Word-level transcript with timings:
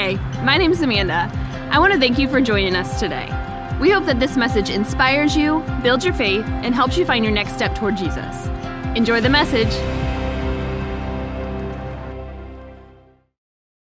Hey, 0.00 0.16
my 0.42 0.56
name 0.56 0.72
is 0.72 0.80
Amanda. 0.80 1.30
I 1.70 1.78
want 1.78 1.92
to 1.92 1.98
thank 1.98 2.18
you 2.18 2.26
for 2.26 2.40
joining 2.40 2.74
us 2.74 2.98
today. 2.98 3.26
We 3.78 3.90
hope 3.90 4.06
that 4.06 4.18
this 4.18 4.34
message 4.34 4.70
inspires 4.70 5.36
you, 5.36 5.62
builds 5.82 6.06
your 6.06 6.14
faith, 6.14 6.42
and 6.46 6.74
helps 6.74 6.96
you 6.96 7.04
find 7.04 7.22
your 7.22 7.34
next 7.34 7.52
step 7.52 7.74
toward 7.74 7.98
Jesus. 7.98 8.46
Enjoy 8.96 9.20
the 9.20 9.28
message. 9.28 9.68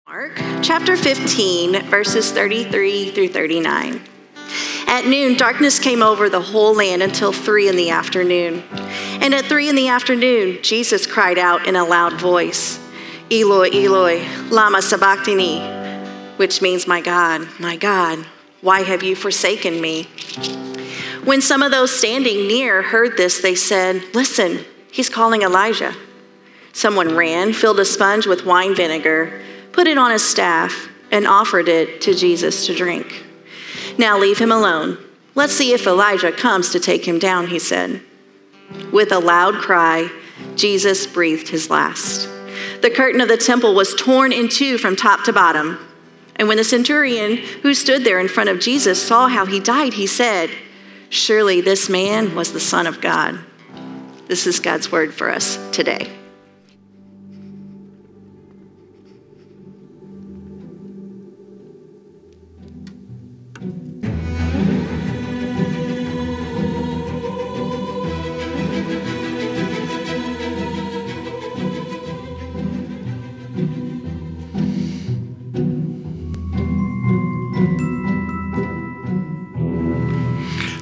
Mark 0.07 0.41
chapter 0.63 0.97
15, 0.97 1.84
verses 1.84 2.31
33 2.31 3.11
through 3.11 3.27
39. 3.27 4.02
At 4.88 5.05
noon, 5.05 5.38
darkness 5.38 5.77
came 5.77 6.02
over 6.02 6.31
the 6.31 6.41
whole 6.41 6.73
land 6.73 7.04
until 7.04 7.31
three 7.31 7.70
in 7.70 7.75
the 7.75 7.91
afternoon. 7.91 8.63
And 9.21 9.36
at 9.36 9.45
three 9.45 9.70
in 9.70 9.75
the 9.75 9.89
afternoon, 9.89 10.63
Jesus 10.63 11.05
cried 11.05 11.38
out 11.38 11.68
in 11.68 11.75
a 11.75 11.86
loud 11.86 12.20
voice, 12.20 12.79
Eloi, 13.29 13.70
Eloi, 13.70 14.27
Lama 14.49 14.81
Sabachthani, 14.81 15.77
which 16.38 16.61
means, 16.61 16.88
My 16.88 17.01
God, 17.01 17.48
my 17.59 17.75
God, 17.75 18.25
why 18.62 18.81
have 18.81 19.03
you 19.03 19.16
forsaken 19.16 19.81
me? 19.81 20.07
When 21.23 21.41
some 21.41 21.62
of 21.62 21.71
those 21.71 21.95
standing 21.95 22.48
near 22.48 22.81
heard 22.81 23.17
this, 23.17 23.41
they 23.41 23.55
said, 23.55 24.02
Listen, 24.13 24.63
he's 24.91 25.09
calling 25.09 25.41
Elijah. 25.41 25.93
Someone 26.73 27.15
ran, 27.15 27.53
filled 27.53 27.79
a 27.79 27.85
sponge 27.85 28.27
with 28.27 28.45
wine 28.45 28.76
vinegar, 28.76 29.41
put 29.71 29.88
it 29.88 29.98
on 29.98 30.12
his 30.12 30.23
staff, 30.23 30.89
and 31.12 31.27
offered 31.27 31.67
it 31.67 32.02
to 32.02 32.13
Jesus 32.13 32.65
to 32.67 32.76
drink. 32.76 33.26
Now 33.98 34.17
leave 34.17 34.38
him 34.38 34.51
alone. 34.51 34.98
Let's 35.35 35.54
see 35.54 35.73
if 35.73 35.88
Elijah 35.88 36.31
comes 36.31 36.70
to 36.71 36.79
take 36.79 37.07
him 37.07 37.20
down, 37.20 37.48
he 37.48 37.59
said. 37.59 38.01
With 38.91 39.12
a 39.12 39.20
loud 39.20 39.55
cry, 39.55 40.09
Jesus 40.55 41.07
breathed 41.07 41.48
his 41.49 41.70
last. 41.70 42.27
The 42.81 42.91
curtain 42.91 43.21
of 43.21 43.27
the 43.27 43.38
temple 43.38 43.73
was 43.73 43.95
torn 43.95 44.31
in 44.31 44.49
two 44.49 44.77
from 44.77 44.95
top 44.95 45.23
to 45.26 45.34
bottom. 45.34 45.79
And 46.38 46.48
when 46.48 46.58
the 46.58 46.64
centurion 46.64 47.38
who 47.38 47.73
stood 47.73 48.04
there 48.04 48.20
in 48.20 48.27
front 48.27 48.50
of 48.50 48.59
Jesus 48.59 49.02
saw 49.02 49.27
how 49.27 49.46
he 49.46 49.60
died, 49.60 49.93
he 49.93 50.07
said, 50.07 50.49
Surely 51.10 51.62
this 51.62 51.90
man 51.90 52.35
was 52.35 52.54
the 52.54 52.60
Son 52.60 52.85
of 52.85 53.02
God. 53.02 53.40
This 54.27 54.46
is 54.46 54.60
God's 54.60 54.91
word 54.91 55.13
for 55.13 55.29
us 55.29 55.57
today. 55.71 56.12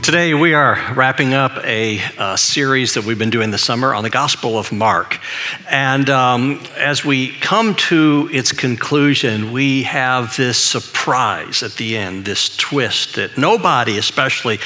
Today, 0.06 0.36
we 0.36 0.54
are 0.54 0.78
wrapping 0.94 1.34
up 1.34 1.58
a, 1.66 2.00
a, 2.20 2.38
series 2.38 2.94
that 2.94 3.06
we've 3.06 3.18
been 3.18 3.32
doing 3.32 3.50
this 3.50 3.64
summer 3.64 3.92
on 3.92 4.04
the 4.04 4.12
Gospel 4.12 4.60
of 4.60 4.72
Mark. 4.72 5.20
And 5.68 6.08
um, 6.12 6.64
as 6.78 7.04
we 7.04 7.32
come 7.40 7.74
to 7.90 8.30
its 8.32 8.52
conclusion, 8.52 9.52
we 9.52 9.82
have 9.82 10.38
this 10.38 10.60
surprise 10.60 11.64
at 11.64 11.72
the 11.78 11.98
end, 11.98 12.24
this 12.24 12.56
twist 12.56 13.16
that 13.16 13.36
nobody, 13.36 13.98
especially 13.98 14.60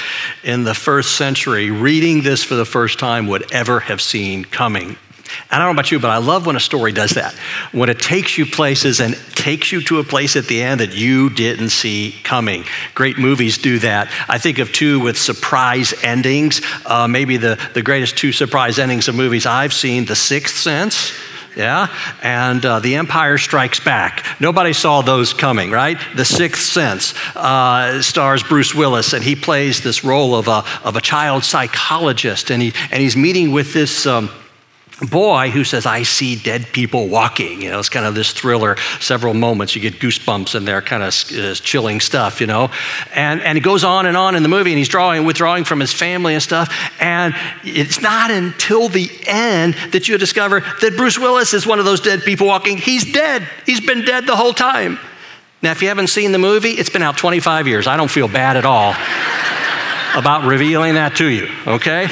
in 0.44 0.66
the 0.66 0.74
first 0.74 1.16
century, 1.16 1.72
reading 1.72 2.22
this 2.22 2.44
for 2.44 2.56
the 2.56 2.66
first 2.66 3.00
time, 3.00 3.26
would 3.28 3.50
ever 3.54 3.80
have 3.80 4.02
seen 4.02 4.44
coming. 4.44 4.98
I 5.52 5.58
don't 5.58 5.68
know 5.68 5.72
about 5.72 5.92
you, 5.92 6.00
but 6.00 6.12
I 6.12 6.18
love 6.18 6.46
when 6.46 6.56
a 6.56 6.60
story 6.60 6.92
does 6.92 7.12
that. 7.12 7.34
When 7.72 7.90
it 7.90 8.00
takes 8.00 8.38
you 8.38 8.46
places 8.46 9.00
and 9.00 9.16
takes 9.36 9.72
you 9.72 9.82
to 9.84 10.00
a 10.00 10.04
place 10.04 10.36
at 10.36 10.46
the 10.46 10.62
end 10.62 10.82
that 10.82 10.94
you 10.94 11.30
didn't 11.30 11.70
see 11.70 12.16
coming. 12.24 12.66
Great 12.94 13.18
movies 13.18 13.58
do 13.58 13.80
that. 13.80 14.12
I 14.28 14.38
think 14.38 14.60
of 14.60 14.72
two 14.72 15.00
with 15.00 15.18
surprise 15.18 15.94
endings. 16.04 16.62
Uh, 16.86 17.08
maybe 17.08 17.38
the, 17.38 17.60
the 17.74 17.82
greatest 17.82 18.18
two 18.18 18.32
surprise 18.32 18.80
endings 18.80 19.08
of 19.08 19.16
movies 19.16 19.46
I've 19.46 19.74
seen 19.74 20.06
The 20.06 20.16
Sixth 20.16 20.58
Sense. 20.58 21.14
Yeah, 21.56 21.88
and 22.22 22.64
uh, 22.64 22.80
The 22.80 22.96
Empire 22.96 23.38
Strikes 23.38 23.80
Back. 23.80 24.24
Nobody 24.40 24.72
saw 24.72 25.02
those 25.02 25.34
coming, 25.34 25.72
right? 25.72 25.98
The 26.16 26.24
Sixth 26.24 26.64
Sense 26.64 27.14
uh, 27.36 28.02
stars 28.02 28.44
Bruce 28.44 28.74
Willis, 28.76 29.14
and 29.14 29.24
he 29.24 29.36
plays 29.36 29.82
this 29.82 30.04
role 30.06 30.36
of 30.36 30.48
a, 30.48 30.64
of 30.86 30.96
a 30.96 31.02
child 31.02 31.44
psychologist, 31.44 32.52
and, 32.52 32.62
he, 32.62 32.72
and 32.92 33.02
he's 33.02 33.18
meeting 33.18 33.52
with 33.52 33.74
this. 33.74 34.06
Um, 34.06 34.30
boy 35.08 35.50
who 35.50 35.64
says, 35.64 35.86
I 35.86 36.04
see 36.04 36.36
dead 36.36 36.68
people 36.74 37.08
walking. 37.08 37.62
You 37.62 37.70
know, 37.70 37.80
it's 37.80 37.90
kind 37.90 38.06
of 38.06 38.16
this 38.16 38.32
thriller, 38.32 38.78
several 39.00 39.34
moments. 39.34 39.76
You 39.76 39.82
get 39.82 39.96
goosebumps 39.96 40.56
in 40.56 40.66
there, 40.66 40.82
kind 40.82 41.04
of 41.04 41.14
uh, 41.32 41.54
chilling 41.56 42.00
stuff, 42.00 42.42
you 42.42 42.48
know. 42.48 42.70
And, 43.16 43.42
and 43.42 43.58
it 43.58 43.62
goes 43.62 43.84
on 43.84 44.06
and 44.06 44.18
on 44.18 44.36
in 44.36 44.44
the 44.44 44.50
movie, 44.50 44.72
and 44.72 44.78
he's 44.78 44.90
drawing, 44.90 45.26
withdrawing 45.26 45.64
from 45.64 45.80
his 45.80 45.94
family 45.94 46.34
and 46.34 46.44
stuff. 46.44 46.74
And 47.00 47.34
it's 47.64 48.02
not 48.02 48.32
until 48.32 48.90
the 48.90 49.10
end 49.26 49.76
that 49.92 50.08
you 50.08 50.18
discover 50.18 50.62
that 50.82 50.96
Bruce 50.98 51.18
Willis 51.18 51.54
is 51.54 51.66
one 51.66 51.80
of 51.80 51.86
those 51.86 52.02
dead 52.02 52.22
people 52.22 52.48
walking. 52.48 52.78
He's 52.78 53.12
dead, 53.12 53.48
he's 53.66 53.82
been 53.82 54.04
dead 54.04 54.28
the 54.28 54.36
whole 54.36 54.54
time. 54.54 55.00
Now, 55.62 55.72
if 55.72 55.82
you 55.82 55.90
haven't 55.90 56.08
seen 56.08 56.32
the 56.32 56.38
movie, 56.38 56.72
it's 56.72 56.90
been 56.90 57.04
out 57.04 57.18
25 57.18 57.68
years. 57.68 57.86
I 57.86 57.98
don't 57.98 58.10
feel 58.10 58.30
bad 58.30 58.56
at 58.56 58.66
all 58.66 58.92
about 60.16 60.46
revealing 60.46 60.94
that 60.94 61.18
to 61.18 61.28
you, 61.28 61.50
okay? 61.68 62.08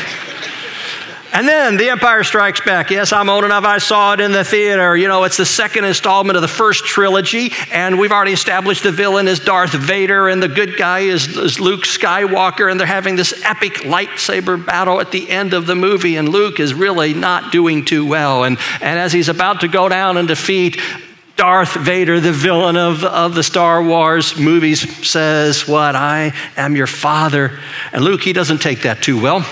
And 1.34 1.48
then 1.48 1.78
The 1.78 1.90
Empire 1.90 2.24
Strikes 2.24 2.62
Back. 2.62 2.90
Yes, 2.90 3.12
I'm 3.12 3.30
old 3.30 3.44
enough. 3.44 3.66
I 3.66 3.80
saw 3.80 4.14
it 4.14 4.22
in 4.22 4.32
the 4.32 4.44
theater. 4.44 4.96
You 4.96 5.08
know, 5.08 5.24
it's 5.26 5.38
the 5.38 5.46
second 5.46 5.84
installment 5.84 6.36
of 6.36 6.42
the 6.42 6.48
first 6.48 6.86
trilogy, 6.86 7.52
and 7.72 8.00
we've 8.00 8.12
already 8.12 8.32
established 8.32 8.84
the 8.84 8.92
villain 8.92 9.28
is 9.28 9.40
Darth 9.40 9.74
Vader, 9.74 10.30
and 10.30 10.42
the 10.42 10.48
good 10.48 10.78
guy 10.78 11.00
is, 11.00 11.38
is 11.38 11.60
Luke 11.60 11.82
Skywalker, 11.82 12.72
and 12.72 12.80
they're 12.80 12.88
having 12.88 13.18
this 13.18 13.44
epic 13.44 13.74
lightsaber 13.84 14.64
battle 14.64 15.02
at 15.02 15.12
the 15.12 15.30
end 15.30 15.54
of 15.54 15.68
the 15.68 15.76
movie, 15.76 16.16
and 16.16 16.30
Luke 16.30 16.60
is 16.60 16.74
really 16.74 17.14
not 17.14 17.52
doing 17.52 17.84
too 17.84 18.06
well. 18.06 18.46
And, 18.46 18.58
and 18.82 18.98
as 18.98 19.12
he's 19.12 19.30
about 19.30 19.62
to 19.62 19.68
go 19.68 19.90
down 19.90 20.18
and 20.18 20.28
defeat 20.28 20.80
Darth 21.36 21.76
Vader, 21.76 22.20
the 22.20 22.32
villain 22.32 22.78
of, 22.78 23.04
of 23.04 23.36
the 23.36 23.44
Star 23.44 23.84
Wars 23.84 24.40
movies, 24.40 25.08
says, 25.08 25.68
What? 25.68 25.96
I 25.96 26.34
am 26.56 26.76
your 26.76 26.88
father. 26.88 27.60
And 27.92 28.04
Luke, 28.04 28.22
he 28.22 28.34
doesn't 28.34 28.60
take 28.60 28.84
that 28.84 29.04
too 29.04 29.22
well. 29.22 29.46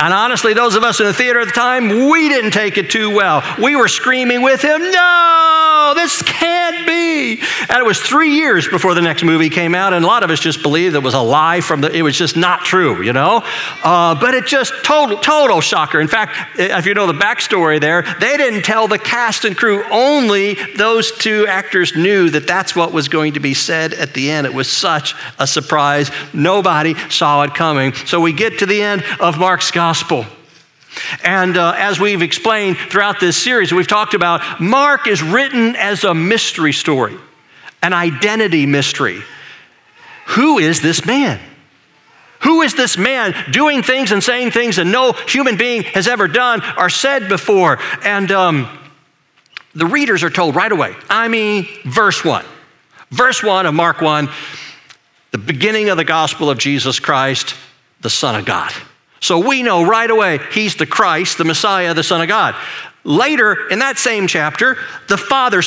And 0.00 0.14
honestly, 0.14 0.54
those 0.54 0.76
of 0.76 0.82
us 0.82 0.98
in 0.98 1.04
the 1.04 1.12
theater 1.12 1.40
at 1.40 1.48
the 1.48 1.52
time, 1.52 2.08
we 2.08 2.30
didn't 2.30 2.52
take 2.52 2.78
it 2.78 2.88
too 2.88 3.14
well. 3.14 3.42
We 3.62 3.76
were 3.76 3.86
screaming 3.86 4.40
with 4.40 4.62
him, 4.62 4.80
No, 4.80 5.92
this 5.94 6.22
can't 6.22 6.86
be. 6.86 7.42
And 7.68 7.78
it 7.78 7.84
was 7.84 8.00
three 8.00 8.36
years 8.36 8.66
before 8.66 8.94
the 8.94 9.02
next 9.02 9.22
movie 9.24 9.50
came 9.50 9.74
out, 9.74 9.92
and 9.92 10.02
a 10.02 10.08
lot 10.08 10.22
of 10.22 10.30
us 10.30 10.40
just 10.40 10.62
believed 10.62 10.94
it 10.94 11.02
was 11.02 11.12
a 11.12 11.20
lie 11.20 11.60
from 11.60 11.82
the, 11.82 11.94
it 11.94 12.00
was 12.00 12.16
just 12.16 12.34
not 12.34 12.64
true, 12.64 13.02
you 13.02 13.12
know? 13.12 13.42
Uh, 13.84 14.14
but 14.18 14.32
it 14.32 14.46
just 14.46 14.72
total, 14.82 15.18
total 15.18 15.60
shocker. 15.60 16.00
In 16.00 16.08
fact, 16.08 16.58
if 16.58 16.86
you 16.86 16.94
know 16.94 17.06
the 17.06 17.12
backstory 17.12 17.78
there, 17.78 18.02
they 18.20 18.38
didn't 18.38 18.62
tell 18.62 18.88
the 18.88 18.98
cast 18.98 19.44
and 19.44 19.54
crew, 19.54 19.84
only 19.90 20.54
those 20.78 21.12
two 21.12 21.46
actors 21.46 21.94
knew 21.94 22.30
that 22.30 22.46
that's 22.46 22.74
what 22.74 22.92
was 22.92 23.08
going 23.08 23.34
to 23.34 23.40
be 23.40 23.52
said 23.52 23.92
at 23.92 24.14
the 24.14 24.30
end. 24.30 24.46
It 24.46 24.54
was 24.54 24.70
such 24.70 25.14
a 25.38 25.46
surprise. 25.46 26.10
Nobody 26.32 26.94
saw 27.10 27.42
it 27.42 27.54
coming. 27.54 27.92
So 27.92 28.18
we 28.18 28.32
get 28.32 28.60
to 28.60 28.66
the 28.66 28.80
end 28.80 29.04
of 29.20 29.38
Mark's 29.38 29.70
gospel 29.70 29.89
gospel. 29.90 30.24
And 31.24 31.56
uh, 31.56 31.74
as 31.76 31.98
we've 31.98 32.22
explained 32.22 32.76
throughout 32.76 33.18
this 33.18 33.36
series, 33.36 33.72
we've 33.72 33.88
talked 33.88 34.14
about 34.14 34.60
Mark 34.60 35.08
is 35.08 35.20
written 35.20 35.74
as 35.74 36.04
a 36.04 36.14
mystery 36.14 36.72
story, 36.72 37.16
an 37.82 37.92
identity 37.92 38.66
mystery. 38.66 39.20
Who 40.26 40.60
is 40.60 40.80
this 40.80 41.04
man? 41.04 41.40
Who 42.42 42.62
is 42.62 42.76
this 42.76 42.96
man 42.96 43.34
doing 43.50 43.82
things 43.82 44.12
and 44.12 44.22
saying 44.22 44.52
things 44.52 44.76
that 44.76 44.84
no 44.84 45.10
human 45.26 45.56
being 45.56 45.82
has 45.82 46.06
ever 46.06 46.28
done 46.28 46.62
or 46.78 46.88
said 46.88 47.28
before? 47.28 47.80
And 48.04 48.30
um, 48.30 48.68
the 49.74 49.86
readers 49.86 50.22
are 50.22 50.30
told 50.30 50.54
right 50.54 50.70
away. 50.70 50.94
I 51.08 51.26
mean, 51.26 51.66
verse 51.84 52.24
1. 52.24 52.44
Verse 53.10 53.42
1 53.42 53.66
of 53.66 53.74
Mark 53.74 54.00
1, 54.00 54.28
the 55.32 55.38
beginning 55.38 55.88
of 55.88 55.96
the 55.96 56.04
gospel 56.04 56.48
of 56.48 56.58
Jesus 56.58 57.00
Christ, 57.00 57.56
the 58.02 58.10
Son 58.10 58.36
of 58.36 58.44
God. 58.44 58.72
So 59.20 59.46
we 59.46 59.62
know 59.62 59.82
right 59.82 60.10
away 60.10 60.40
he's 60.52 60.76
the 60.76 60.86
Christ, 60.86 61.38
the 61.38 61.44
Messiah, 61.44 61.94
the 61.94 62.02
Son 62.02 62.20
of 62.20 62.28
God. 62.28 62.54
Later 63.04 63.68
in 63.68 63.78
that 63.78 63.98
same 63.98 64.26
chapter, 64.26 64.76
the 65.08 65.16
Father, 65.16 65.62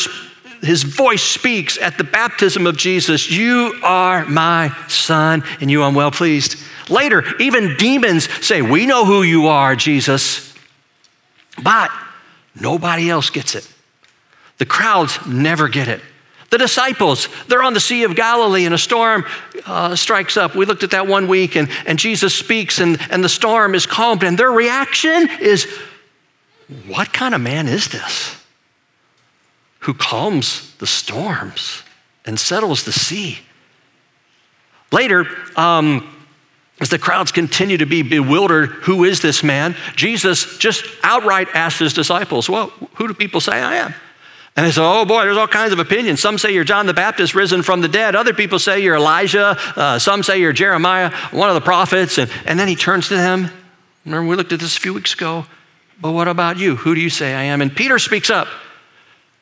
his 0.62 0.84
voice 0.84 1.24
speaks 1.24 1.78
at 1.78 1.98
the 1.98 2.04
baptism 2.04 2.68
of 2.68 2.78
Jesus 2.78 3.30
You 3.30 3.80
are 3.84 4.26
my 4.26 4.76
Son, 4.88 5.44
and 5.62 5.70
you 5.70 5.84
I'm 5.84 5.96
well 5.96 6.12
pleased. 6.12 6.58
Later, 6.90 7.24
even 7.40 7.76
demons 7.78 8.30
say, 8.46 8.62
We 8.62 8.86
know 8.86 9.06
who 9.06 9.24
you 9.24 9.48
are, 9.48 9.76
Jesus. 9.76 10.54
But 11.62 11.92
nobody 12.60 13.10
else 13.10 13.30
gets 13.30 13.56
it. 13.56 13.68
The 14.58 14.66
crowds 14.66 15.26
never 15.26 15.68
get 15.68 15.88
it. 15.88 16.02
The 16.54 16.60
disciples, 16.60 17.30
they're 17.48 17.64
on 17.64 17.74
the 17.74 17.80
Sea 17.80 18.04
of 18.04 18.16
Galilee 18.16 18.66
and 18.66 18.76
a 18.76 18.78
storm 18.78 19.26
uh, 19.66 19.96
strikes 19.96 20.38
up. 20.38 20.54
We 20.54 20.68
looked 20.68 20.84
at 20.84 20.92
that 20.92 21.08
one 21.08 21.28
week 21.28 21.56
and, 21.56 21.68
and 21.88 21.98
Jesus 21.98 22.36
speaks 22.36 22.80
and, 22.80 23.00
and 23.10 23.24
the 23.24 23.30
storm 23.30 23.74
is 23.74 23.88
calmed, 23.88 24.22
and 24.22 24.38
their 24.38 24.52
reaction 24.52 25.32
is, 25.42 25.66
What 26.86 27.12
kind 27.12 27.34
of 27.34 27.42
man 27.42 27.68
is 27.68 27.88
this? 27.88 28.36
who 29.80 29.96
calms 29.96 30.76
the 30.76 30.86
storms 30.86 31.82
and 32.24 32.40
settles 32.40 32.84
the 32.84 32.92
sea. 32.92 33.40
Later, 34.92 35.26
um, 35.58 36.08
as 36.80 36.90
the 36.90 37.00
crowds 37.00 37.32
continue 37.32 37.80
to 37.80 37.88
be 37.88 38.04
bewildered, 38.04 38.70
who 38.70 39.06
is 39.06 39.22
this 39.24 39.44
man? 39.44 39.76
Jesus 39.96 40.60
just 40.60 40.86
outright 41.02 41.48
asks 41.56 41.80
his 41.80 41.94
disciples, 41.94 42.48
Well, 42.48 42.68
who 42.94 43.08
do 43.08 43.16
people 43.16 43.42
say 43.42 43.54
I 43.60 43.78
am? 43.78 43.96
And 44.56 44.66
they 44.66 44.72
say, 44.72 44.82
Oh 44.84 45.06
boy, 45.06 45.24
there's 45.24 45.38
all 45.38 45.48
kinds 45.48 45.74
of 45.74 45.80
opinions. 45.80 46.20
Some 46.20 46.38
say 46.38 46.54
you're 46.54 46.64
John 46.64 46.86
the 46.86 46.94
Baptist 46.94 47.34
risen 47.34 47.64
from 47.64 47.82
the 47.82 47.88
dead. 47.88 48.16
Other 48.16 48.34
people 48.34 48.60
say 48.60 48.82
you're 48.82 48.96
Elijah. 48.96 49.58
Uh, 49.76 49.98
some 49.98 50.22
say 50.22 50.40
you're 50.40 50.54
Jeremiah, 50.54 51.10
one 51.32 51.50
of 51.50 51.56
the 51.56 51.62
prophets. 51.62 52.18
And, 52.18 52.30
and 52.46 52.60
then 52.60 52.68
he 52.68 52.76
turns 52.76 53.08
to 53.08 53.16
them. 53.16 53.50
Remember, 54.06 54.30
we 54.30 54.36
looked 54.36 54.52
at 54.52 54.60
this 54.60 54.78
a 54.78 54.80
few 54.80 54.94
weeks 54.94 55.14
ago. 55.14 55.46
But 56.00 56.12
what 56.12 56.28
about 56.28 56.58
you? 56.58 56.76
Who 56.76 56.94
do 56.94 57.02
you 57.02 57.10
say 57.10 57.34
I 57.34 57.44
am? 57.44 57.62
And 57.62 57.76
Peter 57.76 57.98
speaks 57.98 58.30
up 58.30 58.48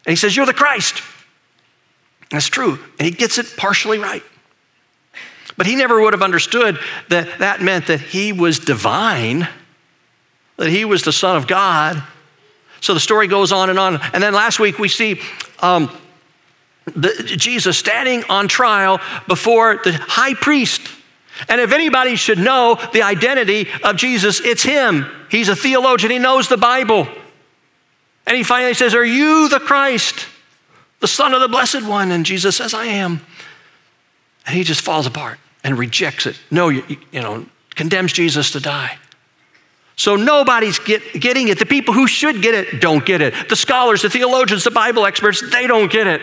and 0.05 0.11
he 0.11 0.15
says, 0.15 0.35
You're 0.35 0.45
the 0.45 0.53
Christ. 0.53 1.01
That's 2.29 2.47
true. 2.47 2.79
And 2.97 3.05
he 3.05 3.11
gets 3.11 3.37
it 3.37 3.55
partially 3.57 3.99
right. 3.99 4.23
But 5.57 5.67
he 5.67 5.75
never 5.75 6.01
would 6.01 6.13
have 6.13 6.21
understood 6.21 6.79
that 7.09 7.39
that 7.39 7.61
meant 7.61 7.87
that 7.87 7.99
he 7.99 8.31
was 8.31 8.57
divine, 8.57 9.49
that 10.55 10.69
he 10.69 10.85
was 10.85 11.03
the 11.03 11.11
Son 11.11 11.35
of 11.35 11.47
God. 11.47 12.01
So 12.81 12.93
the 12.93 12.99
story 12.99 13.27
goes 13.27 13.51
on 13.51 13.69
and 13.69 13.79
on. 13.79 14.01
And 14.13 14.21
then 14.21 14.33
last 14.33 14.59
week 14.59 14.79
we 14.79 14.89
see 14.89 15.21
um, 15.59 15.89
the, 16.85 17.13
Jesus 17.37 17.77
standing 17.77 18.23
on 18.29 18.47
trial 18.47 18.99
before 19.27 19.79
the 19.83 19.93
high 19.93 20.33
priest. 20.33 20.81
And 21.47 21.61
if 21.61 21.71
anybody 21.71 22.15
should 22.15 22.39
know 22.39 22.77
the 22.91 23.03
identity 23.03 23.67
of 23.83 23.95
Jesus, 23.95 24.41
it's 24.41 24.63
him. 24.63 25.05
He's 25.29 25.47
a 25.47 25.55
theologian, 25.55 26.11
he 26.11 26.19
knows 26.19 26.49
the 26.49 26.57
Bible. 26.57 27.07
And 28.27 28.37
he 28.37 28.43
finally 28.43 28.73
says, 28.73 28.93
Are 28.93 29.05
you 29.05 29.47
the 29.47 29.59
Christ, 29.59 30.27
the 30.99 31.07
Son 31.07 31.33
of 31.33 31.41
the 31.41 31.47
Blessed 31.47 31.83
One? 31.83 32.11
And 32.11 32.25
Jesus 32.25 32.57
says, 32.57 32.73
I 32.73 32.85
am. 32.85 33.21
And 34.45 34.55
he 34.55 34.63
just 34.63 34.81
falls 34.81 35.05
apart 35.05 35.39
and 35.63 35.77
rejects 35.77 36.25
it. 36.25 36.39
No, 36.49 36.69
you, 36.69 36.83
you 37.11 37.21
know, 37.21 37.45
condemns 37.75 38.13
Jesus 38.13 38.51
to 38.51 38.59
die. 38.59 38.97
So 40.01 40.15
nobody's 40.15 40.79
get, 40.79 41.13
getting 41.13 41.49
it. 41.49 41.59
The 41.59 41.65
people 41.67 41.93
who 41.93 42.07
should 42.07 42.41
get 42.41 42.55
it 42.55 42.81
don't 42.81 43.05
get 43.05 43.21
it. 43.21 43.49
The 43.49 43.55
scholars, 43.55 44.01
the 44.01 44.09
theologians, 44.09 44.63
the 44.63 44.71
Bible 44.71 45.05
experts, 45.05 45.47
they 45.51 45.67
don't 45.67 45.91
get 45.91 46.07
it. 46.07 46.21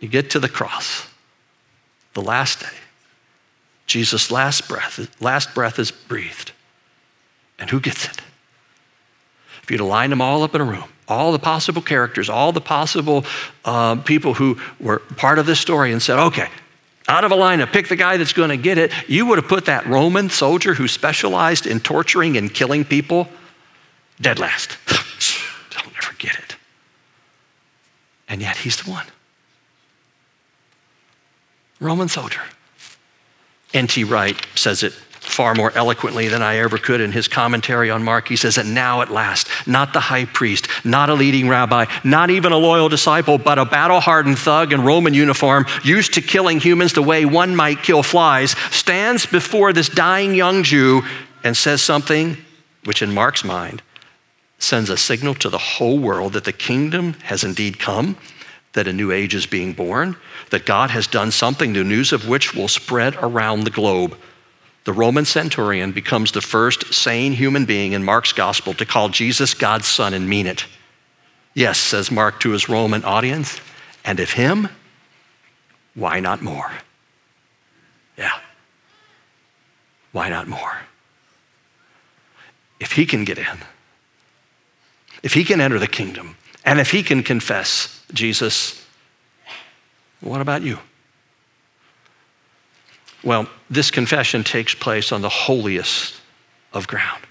You 0.00 0.08
get 0.08 0.30
to 0.30 0.40
the 0.40 0.48
cross, 0.48 1.06
the 2.14 2.22
last 2.22 2.60
day. 2.60 2.76
Jesus' 3.84 4.30
last 4.30 4.66
breath, 4.66 5.20
last 5.20 5.54
breath 5.54 5.78
is 5.78 5.90
breathed. 5.90 6.52
And 7.58 7.68
who 7.68 7.80
gets 7.80 8.06
it? 8.06 8.18
If 9.62 9.70
you'd 9.70 9.82
line 9.82 10.08
them 10.08 10.22
all 10.22 10.42
up 10.42 10.54
in 10.54 10.62
a 10.62 10.64
room, 10.64 10.88
all 11.08 11.32
the 11.32 11.38
possible 11.38 11.82
characters, 11.82 12.30
all 12.30 12.50
the 12.50 12.62
possible 12.62 13.26
uh, 13.66 13.96
people 13.96 14.32
who 14.32 14.58
were 14.80 15.00
part 15.00 15.38
of 15.38 15.44
this 15.44 15.60
story, 15.60 15.92
and 15.92 16.00
said, 16.00 16.18
okay, 16.18 16.48
out 17.08 17.24
of 17.24 17.32
a 17.32 17.36
lineup, 17.36 17.72
pick 17.72 17.88
the 17.88 17.96
guy 17.96 18.16
that's 18.16 18.32
going 18.32 18.50
to 18.50 18.56
get 18.56 18.78
it, 18.78 18.92
you 19.08 19.26
would 19.26 19.38
have 19.38 19.48
put 19.48 19.66
that 19.66 19.86
Roman 19.86 20.28
soldier 20.30 20.74
who 20.74 20.88
specialized 20.88 21.66
in 21.66 21.80
torturing 21.80 22.36
and 22.36 22.52
killing 22.52 22.84
people 22.84 23.28
dead 24.20 24.38
last. 24.38 24.76
They'll 25.70 25.92
never 25.92 26.14
get 26.18 26.36
it. 26.38 26.56
And 28.28 28.40
yet 28.40 28.56
he's 28.56 28.82
the 28.82 28.90
one. 28.90 29.06
Roman 31.80 32.08
soldier. 32.08 32.40
N.T. 33.74 34.04
Wright 34.04 34.46
says 34.54 34.82
it 34.82 34.92
far 34.92 35.54
more 35.54 35.70
eloquently 35.72 36.28
than 36.28 36.42
I 36.42 36.58
ever 36.58 36.78
could 36.78 37.00
in 37.00 37.12
his 37.12 37.28
commentary 37.28 37.90
on 37.90 38.02
Mark. 38.02 38.28
He 38.28 38.36
says, 38.36 38.56
And 38.56 38.74
now 38.74 39.02
at 39.02 39.10
last, 39.10 39.48
not 39.66 39.92
the 39.92 40.00
high 40.00 40.24
priest, 40.24 40.65
not 40.86 41.10
a 41.10 41.14
leading 41.14 41.48
rabbi, 41.48 41.86
not 42.04 42.30
even 42.30 42.52
a 42.52 42.56
loyal 42.56 42.88
disciple, 42.88 43.36
but 43.38 43.58
a 43.58 43.64
battle 43.64 44.00
hardened 44.00 44.38
thug 44.38 44.72
in 44.72 44.82
Roman 44.82 45.12
uniform, 45.12 45.66
used 45.84 46.14
to 46.14 46.20
killing 46.20 46.60
humans 46.60 46.92
the 46.92 47.02
way 47.02 47.24
one 47.24 47.54
might 47.54 47.82
kill 47.82 48.02
flies, 48.02 48.52
stands 48.70 49.26
before 49.26 49.72
this 49.72 49.88
dying 49.88 50.34
young 50.34 50.62
Jew 50.62 51.02
and 51.44 51.56
says 51.56 51.82
something 51.82 52.36
which, 52.84 53.02
in 53.02 53.12
Mark's 53.12 53.44
mind, 53.44 53.82
sends 54.58 54.88
a 54.88 54.96
signal 54.96 55.34
to 55.34 55.48
the 55.48 55.58
whole 55.58 55.98
world 55.98 56.32
that 56.32 56.44
the 56.44 56.52
kingdom 56.52 57.14
has 57.24 57.44
indeed 57.44 57.78
come, 57.78 58.16
that 58.72 58.88
a 58.88 58.92
new 58.92 59.10
age 59.10 59.34
is 59.34 59.46
being 59.46 59.72
born, 59.72 60.16
that 60.50 60.66
God 60.66 60.90
has 60.90 61.06
done 61.06 61.30
something, 61.30 61.72
the 61.72 61.84
news 61.84 62.12
of 62.12 62.28
which 62.28 62.54
will 62.54 62.68
spread 62.68 63.16
around 63.16 63.64
the 63.64 63.70
globe. 63.70 64.16
The 64.86 64.92
Roman 64.92 65.24
centurion 65.24 65.90
becomes 65.90 66.30
the 66.30 66.40
first 66.40 66.94
sane 66.94 67.32
human 67.32 67.64
being 67.64 67.90
in 67.90 68.04
Mark's 68.04 68.32
gospel 68.32 68.72
to 68.74 68.86
call 68.86 69.08
Jesus 69.08 69.52
God's 69.52 69.88
son 69.88 70.14
and 70.14 70.28
mean 70.28 70.46
it. 70.46 70.64
Yes, 71.54 71.76
says 71.76 72.12
Mark 72.12 72.38
to 72.40 72.50
his 72.50 72.68
Roman 72.68 73.02
audience, 73.02 73.60
and 74.04 74.20
if 74.20 74.34
him, 74.34 74.68
why 75.96 76.20
not 76.20 76.40
more? 76.40 76.70
Yeah. 78.16 78.30
Why 80.12 80.28
not 80.28 80.46
more? 80.46 80.78
If 82.78 82.92
he 82.92 83.06
can 83.06 83.24
get 83.24 83.38
in, 83.38 83.58
if 85.24 85.34
he 85.34 85.42
can 85.42 85.60
enter 85.60 85.80
the 85.80 85.88
kingdom, 85.88 86.36
and 86.64 86.78
if 86.78 86.92
he 86.92 87.02
can 87.02 87.24
confess 87.24 88.04
Jesus, 88.14 88.86
what 90.20 90.40
about 90.40 90.62
you? 90.62 90.78
Well, 93.24 93.48
this 93.70 93.90
confession 93.90 94.44
takes 94.44 94.74
place 94.74 95.12
on 95.12 95.22
the 95.22 95.28
holiest 95.28 96.14
of 96.72 96.86
ground 96.86 97.22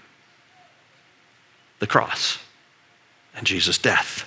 the 1.78 1.86
cross 1.86 2.38
and 3.36 3.46
Jesus' 3.46 3.76
death. 3.76 4.26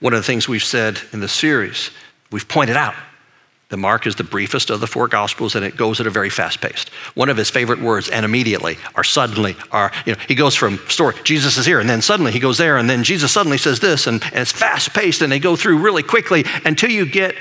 One 0.00 0.12
of 0.12 0.18
the 0.18 0.24
things 0.24 0.48
we've 0.48 0.62
said 0.62 1.00
in 1.12 1.20
the 1.20 1.28
series, 1.28 1.90
we've 2.30 2.46
pointed 2.46 2.76
out 2.76 2.94
that 3.70 3.78
Mark 3.78 4.06
is 4.06 4.16
the 4.16 4.24
briefest 4.24 4.68
of 4.68 4.80
the 4.80 4.86
four 4.86 5.08
gospels 5.08 5.54
and 5.54 5.64
it 5.64 5.76
goes 5.78 5.98
at 5.98 6.06
a 6.06 6.10
very 6.10 6.28
fast 6.28 6.60
pace. 6.60 6.84
One 7.14 7.30
of 7.30 7.38
his 7.38 7.48
favorite 7.48 7.80
words, 7.80 8.10
and 8.10 8.22
immediately, 8.22 8.76
or 8.94 9.02
suddenly, 9.02 9.56
are, 9.70 9.90
you 10.04 10.12
know, 10.12 10.18
he 10.28 10.34
goes 10.34 10.54
from 10.54 10.76
story, 10.88 11.14
Jesus 11.24 11.56
is 11.56 11.64
here, 11.64 11.80
and 11.80 11.88
then 11.88 12.02
suddenly 12.02 12.32
he 12.32 12.38
goes 12.38 12.58
there, 12.58 12.76
and 12.76 12.90
then 12.90 13.02
Jesus 13.02 13.32
suddenly 13.32 13.56
says 13.56 13.80
this, 13.80 14.06
and, 14.06 14.22
and 14.24 14.40
it's 14.40 14.52
fast 14.52 14.92
paced, 14.92 15.22
and 15.22 15.32
they 15.32 15.38
go 15.38 15.56
through 15.56 15.78
really 15.78 16.02
quickly 16.02 16.44
until 16.66 16.90
you 16.90 17.06
get 17.06 17.34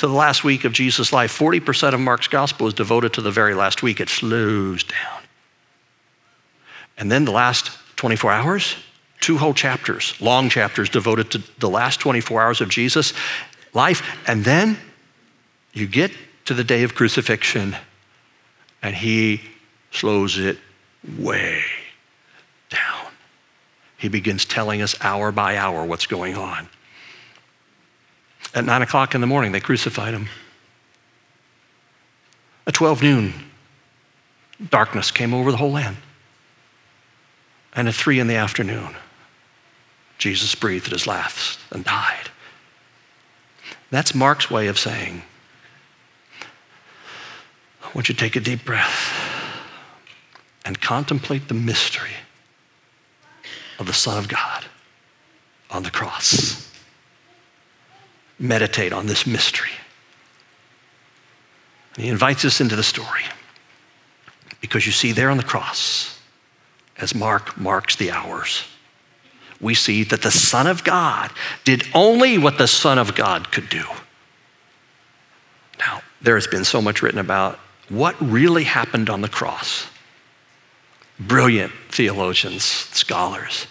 to 0.00 0.06
the 0.06 0.14
last 0.14 0.44
week 0.44 0.64
of 0.64 0.72
Jesus' 0.72 1.12
life, 1.12 1.38
40% 1.38 1.92
of 1.92 2.00
Mark's 2.00 2.26
gospel 2.26 2.66
is 2.66 2.72
devoted 2.72 3.12
to 3.12 3.20
the 3.20 3.30
very 3.30 3.54
last 3.54 3.82
week. 3.82 4.00
It 4.00 4.08
slows 4.08 4.82
down. 4.82 5.22
And 6.96 7.12
then 7.12 7.26
the 7.26 7.32
last 7.32 7.70
24 7.96 8.32
hours, 8.32 8.76
two 9.20 9.36
whole 9.36 9.52
chapters, 9.52 10.18
long 10.18 10.48
chapters 10.48 10.88
devoted 10.88 11.30
to 11.32 11.42
the 11.58 11.68
last 11.68 12.00
24 12.00 12.40
hours 12.40 12.62
of 12.62 12.70
Jesus' 12.70 13.12
life. 13.74 14.18
And 14.26 14.42
then 14.42 14.78
you 15.74 15.86
get 15.86 16.12
to 16.46 16.54
the 16.54 16.64
day 16.64 16.82
of 16.82 16.94
crucifixion, 16.94 17.76
and 18.82 18.94
he 18.94 19.42
slows 19.90 20.38
it 20.38 20.56
way 21.18 21.62
down. 22.70 23.12
He 23.98 24.08
begins 24.08 24.46
telling 24.46 24.80
us 24.80 24.94
hour 25.02 25.30
by 25.30 25.58
hour 25.58 25.84
what's 25.84 26.06
going 26.06 26.36
on. 26.36 26.70
At 28.54 28.64
nine 28.64 28.82
o'clock 28.82 29.14
in 29.14 29.20
the 29.20 29.26
morning, 29.26 29.52
they 29.52 29.60
crucified 29.60 30.14
him. 30.14 30.28
At 32.66 32.74
12 32.74 33.02
noon, 33.02 33.32
darkness 34.70 35.10
came 35.10 35.32
over 35.32 35.50
the 35.50 35.56
whole 35.56 35.72
land. 35.72 35.96
And 37.74 37.88
at 37.88 37.94
three 37.94 38.18
in 38.18 38.26
the 38.26 38.34
afternoon, 38.34 38.96
Jesus 40.18 40.54
breathed 40.54 40.90
his 40.90 41.06
last 41.06 41.60
and 41.70 41.84
died. 41.84 42.30
That's 43.90 44.14
Mark's 44.14 44.50
way 44.50 44.66
of 44.66 44.78
saying, 44.78 45.22
I 47.82 47.86
want 47.94 48.08
you 48.08 48.14
to 48.14 48.20
take 48.20 48.36
a 48.36 48.40
deep 48.40 48.64
breath 48.64 49.12
and 50.64 50.80
contemplate 50.80 51.48
the 51.48 51.54
mystery 51.54 52.10
of 53.78 53.86
the 53.86 53.92
Son 53.92 54.18
of 54.18 54.28
God 54.28 54.66
on 55.70 55.84
the 55.84 55.90
cross 55.90 56.69
meditate 58.40 58.92
on 58.92 59.06
this 59.06 59.26
mystery. 59.26 59.70
And 61.94 62.04
he 62.04 62.10
invites 62.10 62.44
us 62.44 62.60
into 62.60 62.74
the 62.74 62.82
story 62.82 63.22
because 64.60 64.86
you 64.86 64.92
see, 64.92 65.12
there 65.12 65.30
on 65.30 65.36
the 65.36 65.42
cross, 65.42 66.18
as 66.98 67.14
Mark 67.14 67.56
marks 67.58 67.96
the 67.96 68.10
hours, 68.10 68.64
we 69.60 69.74
see 69.74 70.04
that 70.04 70.22
the 70.22 70.30
Son 70.30 70.66
of 70.66 70.84
God 70.84 71.30
did 71.64 71.84
only 71.94 72.38
what 72.38 72.58
the 72.58 72.66
Son 72.66 72.98
of 72.98 73.14
God 73.14 73.52
could 73.52 73.68
do. 73.68 73.84
Now, 75.78 76.02
there 76.20 76.34
has 76.34 76.46
been 76.46 76.64
so 76.64 76.80
much 76.80 77.02
written 77.02 77.20
about 77.20 77.58
what 77.88 78.16
really 78.20 78.64
happened 78.64 79.10
on 79.10 79.20
the 79.20 79.28
cross. 79.28 79.86
Brilliant 81.18 81.72
theologians, 81.90 82.64
scholars. 82.64 83.66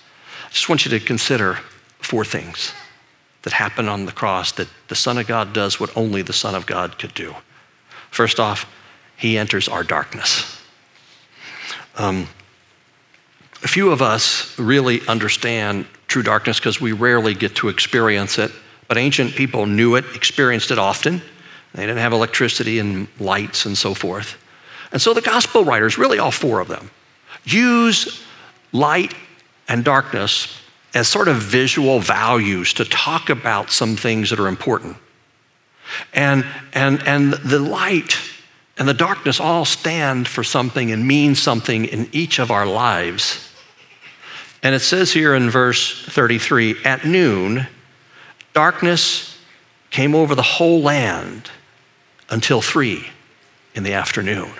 I 0.47 0.51
just 0.51 0.69
want 0.69 0.85
you 0.85 0.91
to 0.91 0.99
consider 0.99 1.59
four 1.99 2.25
things 2.25 2.73
that 3.43 3.53
happened 3.53 3.89
on 3.89 4.05
the 4.05 4.11
cross 4.11 4.51
that 4.53 4.67
the 4.87 4.95
Son 4.95 5.17
of 5.17 5.27
God 5.27 5.53
does 5.53 5.79
what 5.79 5.95
only 5.95 6.21
the 6.21 6.33
Son 6.33 6.55
of 6.55 6.65
God 6.65 6.97
could 6.97 7.13
do. 7.13 7.35
First 8.11 8.39
off, 8.39 8.65
he 9.15 9.37
enters 9.37 9.67
our 9.67 9.83
darkness. 9.83 10.61
Um, 11.97 12.27
a 13.63 13.67
few 13.67 13.91
of 13.91 14.01
us 14.01 14.57
really 14.57 15.05
understand 15.07 15.85
true 16.07 16.23
darkness 16.23 16.59
because 16.59 16.79
we 16.79 16.91
rarely 16.91 17.33
get 17.33 17.55
to 17.57 17.69
experience 17.69 18.37
it. 18.37 18.51
But 18.87 18.97
ancient 18.97 19.35
people 19.35 19.65
knew 19.65 19.95
it, 19.95 20.05
experienced 20.15 20.71
it 20.71 20.79
often. 20.79 21.21
They 21.73 21.83
didn't 21.83 21.99
have 21.99 22.13
electricity 22.13 22.79
and 22.79 23.07
lights 23.19 23.65
and 23.65 23.77
so 23.77 23.93
forth. 23.93 24.37
And 24.91 25.01
so 25.01 25.13
the 25.13 25.21
gospel 25.21 25.63
writers, 25.63 25.97
really 25.97 26.17
all 26.17 26.31
four 26.31 26.59
of 26.59 26.67
them, 26.67 26.89
use 27.43 28.23
light 28.71 29.13
and 29.67 29.83
darkness 29.83 30.58
as 30.93 31.07
sort 31.07 31.27
of 31.27 31.37
visual 31.37 31.99
values 31.99 32.73
to 32.73 32.85
talk 32.85 33.29
about 33.29 33.71
some 33.71 33.95
things 33.95 34.29
that 34.29 34.39
are 34.39 34.47
important. 34.47 34.97
And, 36.13 36.45
and, 36.73 37.01
and 37.07 37.33
the 37.33 37.59
light 37.59 38.17
and 38.77 38.87
the 38.87 38.93
darkness 38.93 39.39
all 39.39 39.65
stand 39.65 40.27
for 40.27 40.43
something 40.43 40.91
and 40.91 41.07
mean 41.07 41.35
something 41.35 41.85
in 41.85 42.09
each 42.11 42.39
of 42.39 42.49
our 42.49 42.65
lives. 42.65 43.49
And 44.63 44.73
it 44.75 44.79
says 44.79 45.11
here 45.11 45.35
in 45.35 45.49
verse 45.49 46.05
33 46.05 46.83
at 46.83 47.05
noon, 47.05 47.67
darkness 48.53 49.37
came 49.89 50.15
over 50.15 50.35
the 50.35 50.41
whole 50.41 50.81
land 50.81 51.49
until 52.29 52.61
three 52.61 53.07
in 53.73 53.83
the 53.83 53.93
afternoon. 53.93 54.51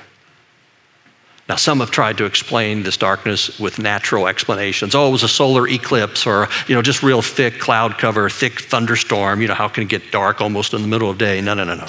Now, 1.50 1.56
some 1.56 1.80
have 1.80 1.90
tried 1.90 2.20
to 2.20 2.26
explain 2.26 2.84
this 2.84 2.96
darkness 2.96 3.60
with 3.60 3.80
natural 3.80 4.28
explanations. 4.28 4.94
Oh, 4.94 5.08
it 5.08 5.12
was 5.12 5.24
a 5.24 5.28
solar 5.28 5.68
eclipse 5.68 6.28
or, 6.28 6.48
you 6.68 6.76
know, 6.76 6.84
just 6.84 7.02
real 7.02 7.24
thick 7.24 7.58
cloud 7.58 7.98
cover, 7.98 8.30
thick 8.30 8.62
thunderstorm. 8.62 9.42
You 9.42 9.48
know, 9.48 9.56
how 9.56 9.68
can 9.68 9.82
it 9.82 9.90
get 9.90 10.12
dark 10.12 10.42
almost 10.42 10.76
in 10.76 10.84
the 10.84 10.88
middle 10.88 11.10
of 11.10 11.18
day? 11.18 11.42
No, 11.42 11.56
no, 11.56 11.64
no, 11.64 11.74
no. 11.74 11.88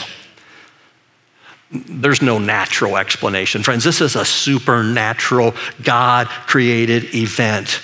There's 1.70 2.22
no 2.22 2.38
natural 2.38 2.96
explanation. 2.96 3.62
Friends, 3.62 3.84
this 3.84 4.00
is 4.00 4.16
a 4.16 4.24
supernatural, 4.24 5.54
God 5.82 6.26
created 6.26 7.14
event. 7.14 7.82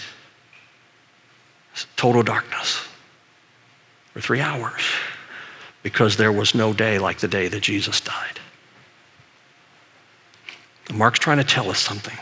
Total 1.96 2.22
darkness 2.22 2.88
for 4.14 4.22
three 4.22 4.40
hours 4.40 4.80
because 5.82 6.16
there 6.16 6.32
was 6.32 6.54
no 6.54 6.72
day 6.72 6.98
like 6.98 7.18
the 7.18 7.28
day 7.28 7.48
that 7.48 7.60
Jesus 7.60 8.00
died. 8.00 8.40
Mark's 10.92 11.18
trying 11.18 11.38
to 11.38 11.44
tell 11.44 11.70
us 11.70 11.78
something. 11.78 12.16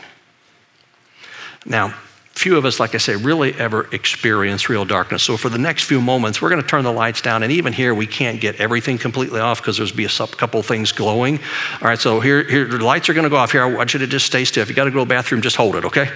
Now, 1.66 1.94
few 2.32 2.56
of 2.56 2.64
us, 2.64 2.80
like 2.80 2.94
I 2.94 2.98
say, 2.98 3.16
really 3.16 3.54
ever 3.54 3.88
experience 3.92 4.68
real 4.68 4.84
darkness. 4.84 5.22
So 5.22 5.36
for 5.36 5.48
the 5.48 5.58
next 5.58 5.84
few 5.84 6.00
moments, 6.00 6.42
we're 6.42 6.50
going 6.50 6.60
to 6.60 6.66
turn 6.66 6.84
the 6.84 6.92
lights 6.92 7.22
down. 7.22 7.42
And 7.42 7.52
even 7.52 7.72
here, 7.72 7.94
we 7.94 8.06
can't 8.06 8.40
get 8.40 8.56
everything 8.56 8.98
completely 8.98 9.40
off 9.40 9.60
because 9.60 9.76
there's 9.76 9.92
be 9.92 10.04
a 10.04 10.08
couple 10.08 10.62
things 10.62 10.92
glowing. 10.92 11.38
All 11.80 11.88
right, 11.88 11.98
so 11.98 12.20
here, 12.20 12.42
here 12.42 12.66
the 12.66 12.84
lights 12.84 13.08
are 13.08 13.14
going 13.14 13.24
to 13.24 13.30
go 13.30 13.36
off 13.36 13.52
here. 13.52 13.62
I 13.62 13.66
want 13.66 13.94
you 13.94 14.00
to 14.00 14.06
just 14.06 14.26
stay 14.26 14.44
still. 14.44 14.62
If 14.62 14.68
you 14.68 14.74
got 14.74 14.84
to 14.84 14.90
go 14.90 14.98
to 14.98 15.04
the 15.04 15.08
bathroom, 15.08 15.42
just 15.42 15.56
hold 15.56 15.76
it, 15.76 15.84
okay? 15.84 16.10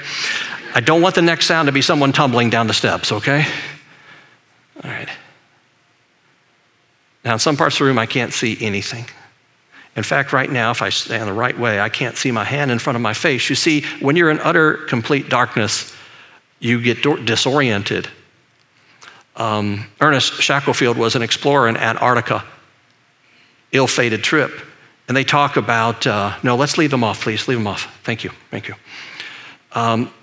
I 0.74 0.80
don't 0.80 1.00
want 1.00 1.14
the 1.14 1.22
next 1.22 1.46
sound 1.46 1.66
to 1.66 1.72
be 1.72 1.82
someone 1.82 2.12
tumbling 2.12 2.50
down 2.50 2.66
the 2.66 2.74
steps, 2.74 3.12
okay? 3.12 3.46
All 4.82 4.90
right. 4.90 5.08
Now, 7.24 7.34
in 7.34 7.38
some 7.38 7.56
parts 7.56 7.76
of 7.76 7.80
the 7.80 7.84
room, 7.86 7.98
I 7.98 8.06
can't 8.06 8.32
see 8.32 8.56
anything. 8.60 9.06
In 9.98 10.04
fact, 10.04 10.32
right 10.32 10.48
now, 10.48 10.70
if 10.70 10.80
I 10.80 10.90
stand 10.90 11.28
the 11.28 11.32
right 11.32 11.58
way, 11.58 11.80
I 11.80 11.88
can't 11.88 12.16
see 12.16 12.30
my 12.30 12.44
hand 12.44 12.70
in 12.70 12.78
front 12.78 12.94
of 12.94 13.02
my 13.02 13.14
face. 13.14 13.50
You 13.50 13.56
see, 13.56 13.82
when 13.98 14.14
you're 14.14 14.30
in 14.30 14.38
utter, 14.38 14.74
complete 14.86 15.28
darkness, 15.28 15.92
you 16.60 16.80
get 16.80 17.02
disoriented. 17.24 18.06
Um, 19.34 19.88
Ernest 20.00 20.34
Shackelford 20.34 20.96
was 20.96 21.16
an 21.16 21.22
explorer 21.22 21.68
in 21.68 21.76
Antarctica, 21.76 22.44
ill 23.72 23.88
fated 23.88 24.22
trip. 24.22 24.52
And 25.08 25.16
they 25.16 25.24
talk 25.24 25.56
about, 25.56 26.06
uh, 26.06 26.36
no, 26.44 26.54
let's 26.54 26.78
leave 26.78 26.92
them 26.92 27.02
off, 27.02 27.22
please. 27.22 27.48
Leave 27.48 27.58
them 27.58 27.66
off. 27.66 27.92
Thank 28.04 28.22
you. 28.22 28.30
Thank 28.52 28.68
you. 28.68 28.76
Um, 29.72 30.14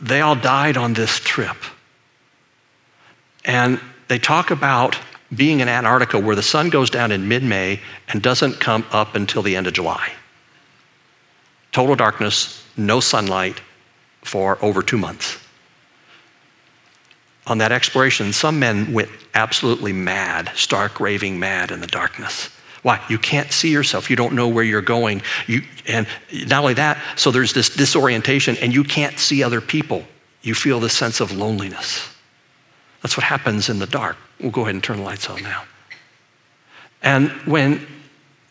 they 0.00 0.22
all 0.22 0.34
died 0.34 0.76
on 0.76 0.94
this 0.94 1.20
trip. 1.20 1.56
And 3.44 3.80
they 4.08 4.18
talk 4.18 4.50
about 4.50 4.98
being 5.34 5.60
in 5.60 5.68
Antarctica 5.68 6.18
where 6.18 6.36
the 6.36 6.42
sun 6.42 6.70
goes 6.70 6.90
down 6.90 7.12
in 7.12 7.28
mid 7.28 7.42
May 7.42 7.80
and 8.08 8.22
doesn't 8.22 8.60
come 8.60 8.84
up 8.90 9.14
until 9.14 9.42
the 9.42 9.56
end 9.56 9.66
of 9.66 9.72
July. 9.72 10.12
Total 11.72 11.94
darkness, 11.94 12.64
no 12.76 13.00
sunlight 13.00 13.60
for 14.22 14.58
over 14.62 14.82
two 14.82 14.98
months. 14.98 15.38
On 17.46 17.58
that 17.58 17.72
exploration, 17.72 18.32
some 18.32 18.58
men 18.58 18.92
went 18.92 19.08
absolutely 19.34 19.92
mad, 19.92 20.50
stark 20.54 21.00
raving 21.00 21.38
mad 21.38 21.70
in 21.70 21.80
the 21.80 21.86
darkness. 21.86 22.50
Why? 22.82 23.00
You 23.08 23.18
can't 23.18 23.52
see 23.52 23.70
yourself. 23.70 24.08
You 24.08 24.16
don't 24.16 24.34
know 24.34 24.48
where 24.48 24.64
you're 24.64 24.82
going. 24.82 25.22
You, 25.46 25.62
and 25.86 26.06
not 26.46 26.62
only 26.62 26.74
that, 26.74 26.98
so 27.16 27.30
there's 27.30 27.52
this 27.52 27.68
disorientation, 27.68 28.56
and 28.58 28.72
you 28.72 28.84
can't 28.84 29.18
see 29.18 29.42
other 29.42 29.60
people. 29.60 30.04
You 30.42 30.54
feel 30.54 30.80
this 30.80 30.96
sense 30.96 31.20
of 31.20 31.32
loneliness. 31.32 32.08
That's 33.02 33.16
what 33.16 33.24
happens 33.24 33.68
in 33.68 33.78
the 33.78 33.86
dark. 33.86 34.16
We'll 34.40 34.50
go 34.50 34.62
ahead 34.62 34.74
and 34.74 34.84
turn 34.84 34.98
the 34.98 35.02
lights 35.02 35.28
on 35.28 35.42
now. 35.42 35.64
And 37.02 37.30
when 37.46 37.86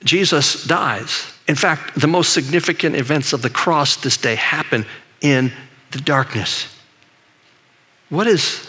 Jesus 0.04 0.64
dies, 0.64 1.32
in 1.48 1.56
fact, 1.56 2.00
the 2.00 2.08
most 2.08 2.34
significant 2.34 2.96
events 2.96 3.34
of 3.34 3.42
the 3.42 3.50
cross 3.50 3.96
this 3.96 4.18
day 4.18 4.36
happen 4.36 4.86
in 5.22 5.52
the 5.92 6.00
darkness. 6.00 6.68
What 8.10 8.28
is 8.28 8.68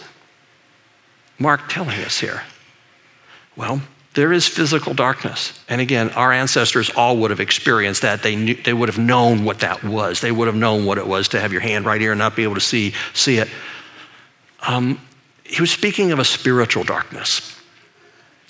Mark 1.39 1.69
telling 1.69 1.99
us 2.01 2.19
here? 2.19 2.43
Well, 3.55 3.81
there 4.13 4.33
is 4.33 4.47
physical 4.47 4.93
darkness. 4.93 5.57
And 5.69 5.79
again, 5.79 6.09
our 6.11 6.33
ancestors 6.33 6.89
all 6.89 7.17
would 7.17 7.31
have 7.31 7.39
experienced 7.39 8.01
that. 8.01 8.23
They, 8.23 8.35
knew, 8.35 8.55
they 8.55 8.73
would 8.73 8.89
have 8.89 8.97
known 8.97 9.45
what 9.45 9.59
that 9.59 9.83
was. 9.83 10.19
They 10.19 10.31
would 10.31 10.47
have 10.47 10.55
known 10.55 10.85
what 10.85 10.97
it 10.97 11.07
was 11.07 11.29
to 11.29 11.39
have 11.39 11.51
your 11.51 11.61
hand 11.61 11.85
right 11.85 12.01
here 12.01 12.11
and 12.11 12.19
not 12.19 12.35
be 12.35 12.43
able 12.43 12.55
to 12.55 12.61
see, 12.61 12.93
see 13.13 13.37
it. 13.37 13.47
Um, 14.61 14.99
he 15.51 15.61
was 15.61 15.71
speaking 15.71 16.11
of 16.11 16.19
a 16.19 16.25
spiritual 16.25 16.83
darkness. 16.83 17.57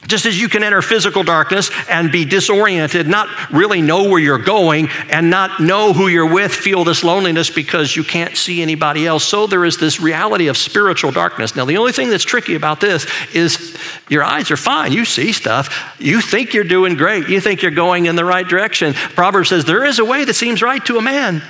Just 0.08 0.26
as 0.26 0.40
you 0.40 0.50
can 0.50 0.64
enter 0.64 0.82
physical 0.82 1.24
darkness 1.24 1.70
and 1.88 2.12
be 2.12 2.26
disoriented, 2.26 3.08
not 3.08 3.28
really 3.52 3.84
know 3.84 4.10
where 4.10 4.20
you're 4.20 4.40
going, 4.40 4.90
and 5.12 5.30
not 5.30 5.60
know 5.60 5.94
who 5.94 6.08
you're 6.08 6.32
with, 6.32 6.52
feel 6.52 6.84
this 6.84 7.04
loneliness 7.04 7.52
because 7.52 7.96
you 7.96 8.04
can't 8.04 8.36
see 8.36 8.64
anybody 8.64 9.06
else, 9.06 9.24
so 9.24 9.46
there 9.46 9.64
is 9.64 9.78
this 9.78 10.00
reality 10.00 10.48
of 10.48 10.58
spiritual 10.58 11.12
darkness. 11.12 11.56
Now, 11.56 11.66
the 11.66 11.78
only 11.78 11.92
thing 11.92 12.10
that's 12.10 12.24
tricky 12.24 12.56
about 12.56 12.82
this 12.82 13.06
is 13.34 13.78
your 14.10 14.24
eyes 14.24 14.50
are 14.50 14.58
fine. 14.58 14.92
You 14.92 15.06
see 15.06 15.32
stuff. 15.32 15.96
You 16.00 16.20
think 16.20 16.56
you're 16.56 16.64
doing 16.64 16.96
great. 16.96 17.30
You 17.30 17.40
think 17.40 17.62
you're 17.62 17.70
going 17.70 18.08
in 18.08 18.16
the 18.16 18.26
right 18.26 18.48
direction. 18.48 18.94
Proverbs 18.94 19.50
says, 19.50 19.66
There 19.66 19.86
is 19.86 20.00
a 20.00 20.06
way 20.06 20.26
that 20.26 20.34
seems 20.34 20.64
right 20.64 20.84
to 20.86 20.98
a 20.98 21.02
man, 21.02 21.44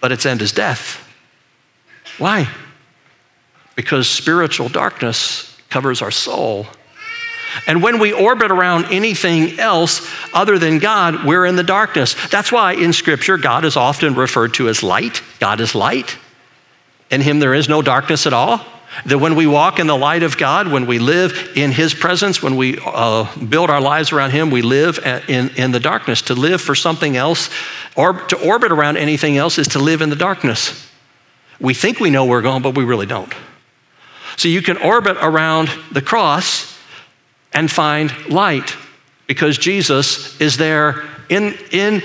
but 0.00 0.12
its 0.12 0.24
end 0.24 0.40
is 0.40 0.52
death. 0.52 1.02
Why? 2.18 2.48
Because 3.76 4.08
spiritual 4.08 4.68
darkness 4.68 5.56
covers 5.70 6.02
our 6.02 6.10
soul. 6.10 6.66
And 7.66 7.82
when 7.82 7.98
we 7.98 8.12
orbit 8.12 8.50
around 8.50 8.86
anything 8.86 9.58
else 9.58 10.06
other 10.34 10.58
than 10.58 10.78
God, 10.78 11.24
we're 11.24 11.46
in 11.46 11.56
the 11.56 11.62
darkness. 11.62 12.14
That's 12.28 12.50
why 12.50 12.72
in 12.72 12.92
Scripture, 12.92 13.38
God 13.38 13.64
is 13.64 13.76
often 13.76 14.14
referred 14.14 14.54
to 14.54 14.68
as 14.68 14.82
light. 14.82 15.22
God 15.38 15.60
is 15.60 15.74
light. 15.74 16.18
In 17.10 17.20
Him, 17.20 17.38
there 17.38 17.54
is 17.54 17.68
no 17.68 17.82
darkness 17.82 18.26
at 18.26 18.32
all. 18.32 18.60
That 19.04 19.18
when 19.18 19.36
we 19.36 19.46
walk 19.46 19.78
in 19.78 19.86
the 19.86 19.96
light 19.96 20.22
of 20.22 20.38
God, 20.38 20.68
when 20.68 20.86
we 20.86 20.98
live 20.98 21.52
in 21.54 21.70
His 21.70 21.92
presence, 21.92 22.42
when 22.42 22.56
we 22.56 22.78
uh, 22.84 23.30
build 23.44 23.68
our 23.68 23.80
lives 23.80 24.10
around 24.10 24.30
Him, 24.30 24.50
we 24.50 24.62
live 24.62 24.98
in, 25.28 25.50
in 25.50 25.70
the 25.70 25.80
darkness. 25.80 26.22
To 26.22 26.34
live 26.34 26.60
for 26.60 26.74
something 26.74 27.16
else 27.16 27.50
or 27.94 28.14
to 28.14 28.36
orbit 28.46 28.72
around 28.72 28.96
anything 28.96 29.36
else 29.36 29.58
is 29.58 29.68
to 29.68 29.78
live 29.78 30.00
in 30.00 30.08
the 30.08 30.16
darkness. 30.16 30.88
We 31.60 31.74
think 31.74 32.00
we 32.00 32.10
know 32.10 32.24
where 32.24 32.38
we're 32.38 32.42
going, 32.42 32.62
but 32.62 32.74
we 32.74 32.84
really 32.84 33.06
don't. 33.06 33.32
So 34.36 34.48
you 34.48 34.62
can 34.62 34.76
orbit 34.76 35.16
around 35.20 35.70
the 35.90 36.02
cross 36.02 36.78
and 37.52 37.70
find 37.70 38.12
light 38.28 38.76
because 39.26 39.58
Jesus 39.58 40.38
is 40.40 40.56
there 40.56 41.02
in, 41.28 41.54
in 41.70 42.02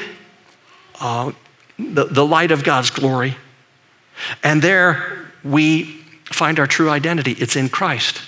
uh, 0.99 1.31
the, 1.77 2.05
the 2.05 2.25
light 2.25 2.51
of 2.51 2.63
God's 2.63 2.89
glory. 2.89 3.35
And 4.43 4.61
there 4.61 5.27
we 5.43 5.83
find 6.25 6.59
our 6.59 6.67
true 6.67 6.89
identity. 6.89 7.33
It's 7.33 7.55
in 7.55 7.69
Christ. 7.69 8.21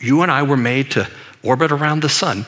You 0.00 0.22
and 0.22 0.30
I 0.30 0.42
were 0.42 0.56
made 0.56 0.90
to 0.92 1.08
orbit 1.42 1.72
around 1.72 2.02
the 2.02 2.08
sun, 2.08 2.44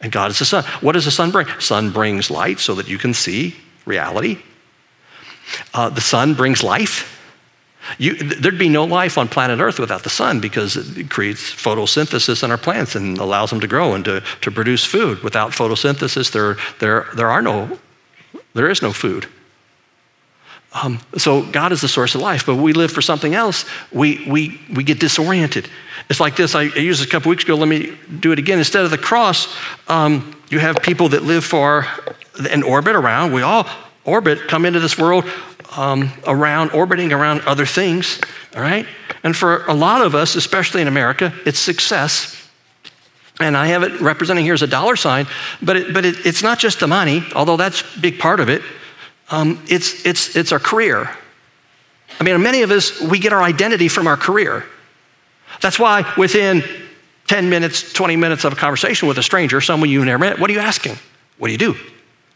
and 0.00 0.10
God 0.10 0.30
is 0.30 0.38
the 0.38 0.44
sun. 0.44 0.64
What 0.80 0.92
does 0.92 1.04
the 1.04 1.10
sun 1.10 1.30
bring? 1.30 1.46
Sun 1.60 1.90
brings 1.90 2.30
light 2.30 2.58
so 2.58 2.74
that 2.76 2.88
you 2.88 2.98
can 2.98 3.12
see 3.12 3.56
reality. 3.84 4.38
Uh, 5.72 5.90
the 5.90 6.00
sun 6.00 6.34
brings 6.34 6.62
life. 6.62 7.10
You, 7.98 8.14
there'd 8.14 8.58
be 8.58 8.68
no 8.68 8.84
life 8.84 9.18
on 9.18 9.28
planet 9.28 9.60
Earth 9.60 9.78
without 9.78 10.02
the 10.02 10.10
sun 10.10 10.40
because 10.40 10.76
it 10.76 11.10
creates 11.10 11.42
photosynthesis 11.42 12.42
in 12.42 12.50
our 12.50 12.58
plants 12.58 12.94
and 12.94 13.18
allows 13.18 13.50
them 13.50 13.60
to 13.60 13.66
grow 13.66 13.94
and 13.94 14.04
to, 14.04 14.22
to 14.40 14.50
produce 14.50 14.84
food. 14.84 15.22
Without 15.22 15.52
photosynthesis, 15.52 16.32
there, 16.32 16.56
there, 16.80 17.06
there, 17.14 17.30
are 17.30 17.42
no, 17.42 17.78
there 18.54 18.68
is 18.70 18.82
no 18.82 18.92
food. 18.92 19.26
Um, 20.82 20.98
so 21.16 21.42
God 21.42 21.70
is 21.70 21.80
the 21.80 21.88
source 21.88 22.14
of 22.16 22.20
life, 22.20 22.46
but 22.46 22.56
we 22.56 22.72
live 22.72 22.90
for 22.90 23.02
something 23.02 23.34
else, 23.34 23.64
we, 23.92 24.24
we, 24.28 24.60
we 24.74 24.82
get 24.82 24.98
disoriented. 24.98 25.68
It's 26.10 26.18
like 26.18 26.34
this. 26.34 26.54
I, 26.56 26.62
I 26.62 26.78
used 26.78 27.00
this 27.00 27.06
a 27.06 27.10
couple 27.10 27.30
weeks 27.30 27.44
ago. 27.44 27.54
Let 27.54 27.68
me 27.68 27.96
do 28.18 28.32
it 28.32 28.38
again. 28.40 28.58
Instead 28.58 28.84
of 28.84 28.90
the 28.90 28.98
cross, 28.98 29.54
um, 29.88 30.36
you 30.50 30.58
have 30.58 30.76
people 30.82 31.10
that 31.10 31.22
live 31.22 31.44
for 31.44 31.86
an 32.50 32.64
orbit 32.64 32.96
around. 32.96 33.32
We 33.32 33.42
all 33.42 33.68
orbit, 34.04 34.48
come 34.48 34.64
into 34.64 34.80
this 34.80 34.98
world 34.98 35.24
um, 35.76 36.12
around, 36.26 36.70
orbiting 36.70 37.12
around 37.12 37.42
other 37.42 37.66
things, 37.66 38.20
all 38.54 38.62
right? 38.62 38.86
And 39.22 39.36
for 39.36 39.64
a 39.66 39.74
lot 39.74 40.02
of 40.02 40.14
us, 40.14 40.34
especially 40.34 40.82
in 40.82 40.88
America, 40.88 41.32
it's 41.44 41.58
success. 41.58 42.48
And 43.40 43.56
I 43.56 43.66
have 43.66 43.82
it 43.82 44.00
representing 44.00 44.44
here 44.44 44.54
as 44.54 44.62
a 44.62 44.66
dollar 44.66 44.96
sign, 44.96 45.26
but, 45.60 45.76
it, 45.76 45.94
but 45.94 46.04
it, 46.04 46.26
it's 46.26 46.42
not 46.42 46.58
just 46.58 46.80
the 46.80 46.86
money, 46.86 47.24
although 47.34 47.56
that's 47.56 47.82
a 47.96 48.00
big 48.00 48.18
part 48.18 48.40
of 48.40 48.48
it. 48.48 48.62
Um, 49.30 49.62
it's, 49.68 50.04
it's, 50.06 50.36
it's 50.36 50.52
our 50.52 50.58
career. 50.58 51.10
I 52.20 52.24
mean, 52.24 52.40
many 52.42 52.62
of 52.62 52.70
us, 52.70 53.00
we 53.00 53.18
get 53.18 53.32
our 53.32 53.42
identity 53.42 53.88
from 53.88 54.06
our 54.06 54.16
career. 54.16 54.64
That's 55.60 55.78
why 55.78 56.12
within 56.16 56.62
10 57.26 57.48
minutes, 57.48 57.92
20 57.92 58.16
minutes 58.16 58.44
of 58.44 58.52
a 58.52 58.56
conversation 58.56 59.08
with 59.08 59.18
a 59.18 59.22
stranger, 59.22 59.60
someone 59.60 59.88
you've 59.88 60.04
never 60.04 60.18
met, 60.18 60.38
what 60.38 60.50
are 60.50 60.52
you 60.52 60.60
asking? 60.60 60.96
What 61.38 61.48
do 61.48 61.52
you 61.52 61.58
do? 61.58 61.76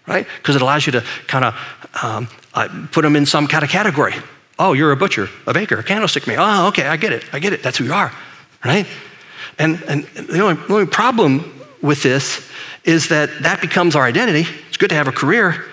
Right? 0.08 0.26
Because 0.38 0.56
it 0.56 0.62
allows 0.62 0.86
you 0.86 0.92
to 0.92 1.04
kind 1.26 1.44
of 1.44 1.54
um, 2.02 2.88
put 2.90 3.02
them 3.02 3.14
in 3.14 3.26
some 3.26 3.46
kind 3.46 3.62
of 3.62 3.70
category. 3.70 4.14
Oh, 4.58 4.72
you're 4.72 4.90
a 4.90 4.96
butcher, 4.96 5.28
a 5.46 5.52
baker, 5.52 5.78
a 5.78 5.84
candlestick 5.84 6.26
maker. 6.26 6.40
Oh, 6.42 6.68
okay, 6.68 6.86
I 6.86 6.96
get 6.96 7.12
it. 7.12 7.24
I 7.32 7.38
get 7.38 7.52
it. 7.52 7.62
That's 7.62 7.76
who 7.76 7.84
you 7.84 7.92
are. 7.92 8.12
Right? 8.64 8.86
And, 9.58 9.82
and 9.86 10.04
the, 10.04 10.40
only, 10.40 10.60
only 10.68 10.86
problem 10.86 11.62
with 11.82 12.02
this 12.02 12.48
is 12.84 13.08
that 13.08 13.28
that 13.42 13.60
becomes 13.60 13.94
our 13.94 14.04
identity. 14.04 14.48
It's 14.68 14.78
good 14.78 14.88
to 14.88 14.96
have 14.96 15.08
a 15.08 15.12
career. 15.12 15.66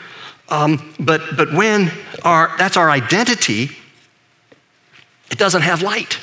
Um, 0.50 0.94
but, 1.00 1.22
but 1.36 1.54
when 1.54 1.92
our, 2.24 2.54
that's 2.58 2.78
our 2.78 2.90
identity, 2.90 3.70
it 5.32 5.38
doesn't 5.40 5.62
have 5.62 5.82
light. 5.82 6.20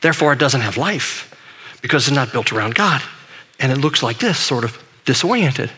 Therefore, 0.00 0.32
it 0.32 0.38
doesn't 0.38 0.60
have 0.60 0.76
life 0.76 1.34
because 1.82 2.06
it's 2.06 2.14
not 2.14 2.32
built 2.32 2.52
around 2.52 2.74
God. 2.74 3.02
And 3.58 3.72
it 3.72 3.78
looks 3.78 4.02
like 4.02 4.18
this, 4.18 4.38
sort 4.38 4.64
of 4.64 4.82
disoriented. 5.04 5.70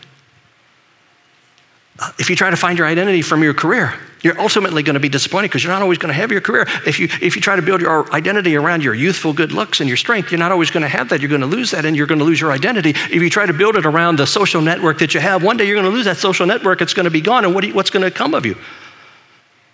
If 2.17 2.29
you 2.29 2.35
try 2.35 2.49
to 2.49 2.55
find 2.55 2.77
your 2.77 2.87
identity 2.87 3.21
from 3.21 3.43
your 3.43 3.53
career, 3.53 3.93
you're 4.21 4.39
ultimately 4.39 4.83
going 4.83 4.95
to 4.95 4.99
be 4.99 5.09
disappointed 5.09 5.47
because 5.47 5.63
you're 5.63 5.71
not 5.71 5.81
always 5.81 5.97
going 5.97 6.13
to 6.13 6.19
have 6.19 6.31
your 6.31 6.41
career. 6.41 6.65
If 6.85 6.99
you, 6.99 7.07
if 7.21 7.35
you 7.35 7.41
try 7.41 7.55
to 7.55 7.61
build 7.61 7.81
your 7.81 8.11
identity 8.13 8.55
around 8.55 8.83
your 8.83 8.93
youthful 8.93 9.31
good 9.31 9.51
looks 9.51 9.79
and 9.79 9.87
your 9.87 9.97
strength, 9.97 10.31
you're 10.31 10.39
not 10.39 10.51
always 10.51 10.71
going 10.71 10.81
to 10.81 10.89
have 10.89 11.09
that. 11.09 11.21
You're 11.21 11.29
going 11.29 11.41
to 11.41 11.47
lose 11.47 11.71
that 11.71 11.85
and 11.85 11.95
you're 11.95 12.07
going 12.07 12.19
to 12.19 12.25
lose 12.25 12.39
your 12.39 12.51
identity. 12.51 12.91
If 12.91 13.13
you 13.13 13.29
try 13.29 13.45
to 13.45 13.53
build 13.53 13.75
it 13.77 13.85
around 13.85 14.17
the 14.17 14.27
social 14.27 14.61
network 14.61 14.99
that 14.99 15.13
you 15.13 15.19
have, 15.19 15.41
one 15.41 15.57
day 15.57 15.65
you're 15.65 15.75
going 15.75 15.89
to 15.89 15.95
lose 15.95 16.05
that 16.05 16.17
social 16.17 16.45
network. 16.45 16.81
It's 16.81 16.93
going 16.93 17.05
to 17.05 17.11
be 17.11 17.21
gone. 17.21 17.45
And 17.45 17.55
what 17.55 17.63
you, 17.65 17.73
what's 17.73 17.89
going 17.89 18.03
to 18.03 18.11
come 18.11 18.33
of 18.33 18.45
you? 18.45 18.57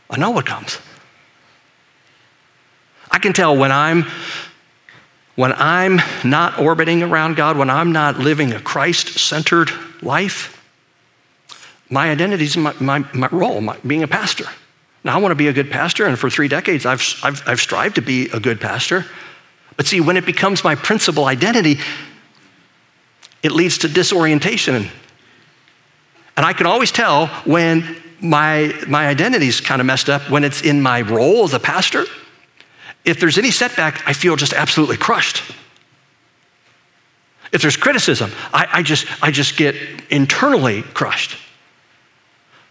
I 0.09 0.17
know 0.17 0.29
what 0.31 0.45
comes. 0.45 0.79
I 3.09 3.17
can 3.17 3.33
tell 3.33 3.55
when 3.57 3.71
I'm 3.71 4.05
when 5.35 5.51
I'm 5.53 5.99
not 6.23 6.59
orbiting 6.59 7.03
around 7.03 7.35
God, 7.35 7.57
when 7.57 7.69
I'm 7.69 7.91
not 7.91 8.19
living 8.19 8.53
a 8.53 8.59
Christ 8.61 9.19
centered 9.19 9.69
life, 10.01 10.54
my 11.89 12.09
identity 12.09 12.45
is 12.45 12.57
my, 12.57 12.73
my, 12.79 12.99
my 13.13 13.27
role, 13.31 13.61
my, 13.61 13.77
being 13.85 14.03
a 14.03 14.07
pastor. 14.07 14.45
Now, 15.03 15.15
I 15.15 15.17
want 15.19 15.31
to 15.31 15.35
be 15.35 15.47
a 15.47 15.53
good 15.53 15.69
pastor, 15.69 16.05
and 16.07 16.17
for 16.17 16.29
three 16.29 16.47
decades, 16.47 16.85
I've, 16.85 17.01
I've, 17.23 17.47
I've 17.47 17.59
strived 17.59 17.95
to 17.95 18.01
be 18.01 18.27
a 18.29 18.39
good 18.39 18.59
pastor. 18.59 19.05
But 19.77 19.85
see, 19.85 20.01
when 20.01 20.17
it 20.17 20.25
becomes 20.25 20.63
my 20.63 20.73
principal 20.73 21.25
identity, 21.25 21.77
it 23.43 23.51
leads 23.51 23.77
to 23.79 23.87
disorientation. 23.87 24.89
And 26.35 26.45
I 26.45 26.53
can 26.53 26.65
always 26.65 26.91
tell 26.91 27.27
when 27.45 27.95
my, 28.19 28.73
my 28.87 29.07
identity 29.07 29.47
is 29.47 29.61
kind 29.61 29.79
of 29.79 29.85
messed 29.85 30.09
up 30.09 30.29
when 30.29 30.43
it's 30.43 30.61
in 30.61 30.81
my 30.81 31.01
role 31.01 31.43
as 31.43 31.53
a 31.53 31.59
pastor. 31.59 32.05
If 33.03 33.19
there's 33.19 33.37
any 33.37 33.51
setback, 33.51 34.01
I 34.07 34.13
feel 34.13 34.35
just 34.35 34.53
absolutely 34.53 34.97
crushed. 34.97 35.43
If 37.51 37.61
there's 37.61 37.77
criticism, 37.77 38.31
I, 38.51 38.67
I, 38.73 38.83
just, 38.83 39.05
I 39.21 39.29
just 39.29 39.55
get 39.55 39.75
internally 40.09 40.81
crushed. 40.81 41.37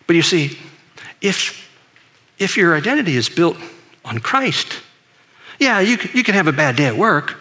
But 0.06 0.16
you 0.16 0.22
see, 0.22 0.58
if, 1.20 1.68
if 2.38 2.56
your 2.56 2.76
identity 2.76 3.16
is 3.16 3.28
built 3.28 3.56
on 4.04 4.18
Christ, 4.18 4.80
yeah, 5.58 5.80
you, 5.80 5.96
you 6.12 6.22
can 6.22 6.34
have 6.34 6.46
a 6.46 6.52
bad 6.52 6.76
day 6.76 6.86
at 6.86 6.96
work, 6.96 7.36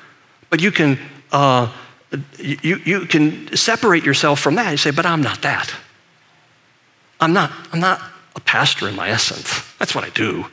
but 0.49 0.61
you 0.61 0.71
can, 0.71 0.99
uh, 1.31 1.71
you, 2.37 2.77
you 2.85 3.01
can 3.01 3.55
separate 3.55 4.03
yourself 4.03 4.39
from 4.39 4.55
that. 4.55 4.71
You 4.71 4.77
say, 4.77 4.91
but 4.91 5.05
I'm 5.05 5.21
not 5.21 5.41
that. 5.41 5.73
I'm 7.19 7.33
not, 7.33 7.51
I'm 7.71 7.79
not 7.79 8.01
a 8.35 8.39
pastor 8.39 8.87
in 8.87 8.95
my 8.95 9.09
essence. 9.09 9.63
That's 9.77 9.95
what 9.95 10.03
I 10.03 10.09
do. 10.09 10.45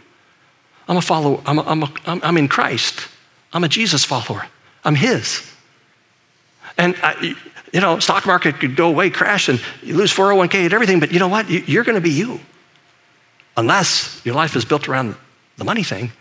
I'm 0.89 0.97
a 0.97 1.03
follower, 1.03 1.41
I'm, 1.47 1.59
a, 1.59 1.63
I'm, 1.63 1.83
a, 1.83 1.93
I'm 2.07 2.37
in 2.37 2.49
Christ. 2.49 3.09
I'm 3.53 3.65
a 3.65 3.69
Jesus 3.69 4.05
follower. 4.05 4.47
I'm 4.85 4.95
His. 4.95 5.47
And 6.79 6.97
I, 7.03 7.35
you 7.73 7.81
know, 7.81 7.99
stock 7.99 8.27
market 8.27 8.59
could 8.59 8.77
go 8.77 8.89
away, 8.89 9.11
crash, 9.11 9.49
and 9.49 9.61
you 9.83 9.97
lose 9.97 10.13
401k 10.13 10.65
and 10.65 10.73
everything, 10.73 11.01
but 11.01 11.13
you 11.13 11.19
know 11.19 11.29
what? 11.29 11.49
You're 11.49 11.85
going 11.85 11.95
to 11.95 12.01
be 12.01 12.11
you. 12.11 12.41
Unless 13.57 14.21
your 14.25 14.35
life 14.35 14.57
is 14.57 14.65
built 14.65 14.89
around 14.89 15.15
the 15.57 15.65
money 15.65 15.83
thing, 15.83 16.13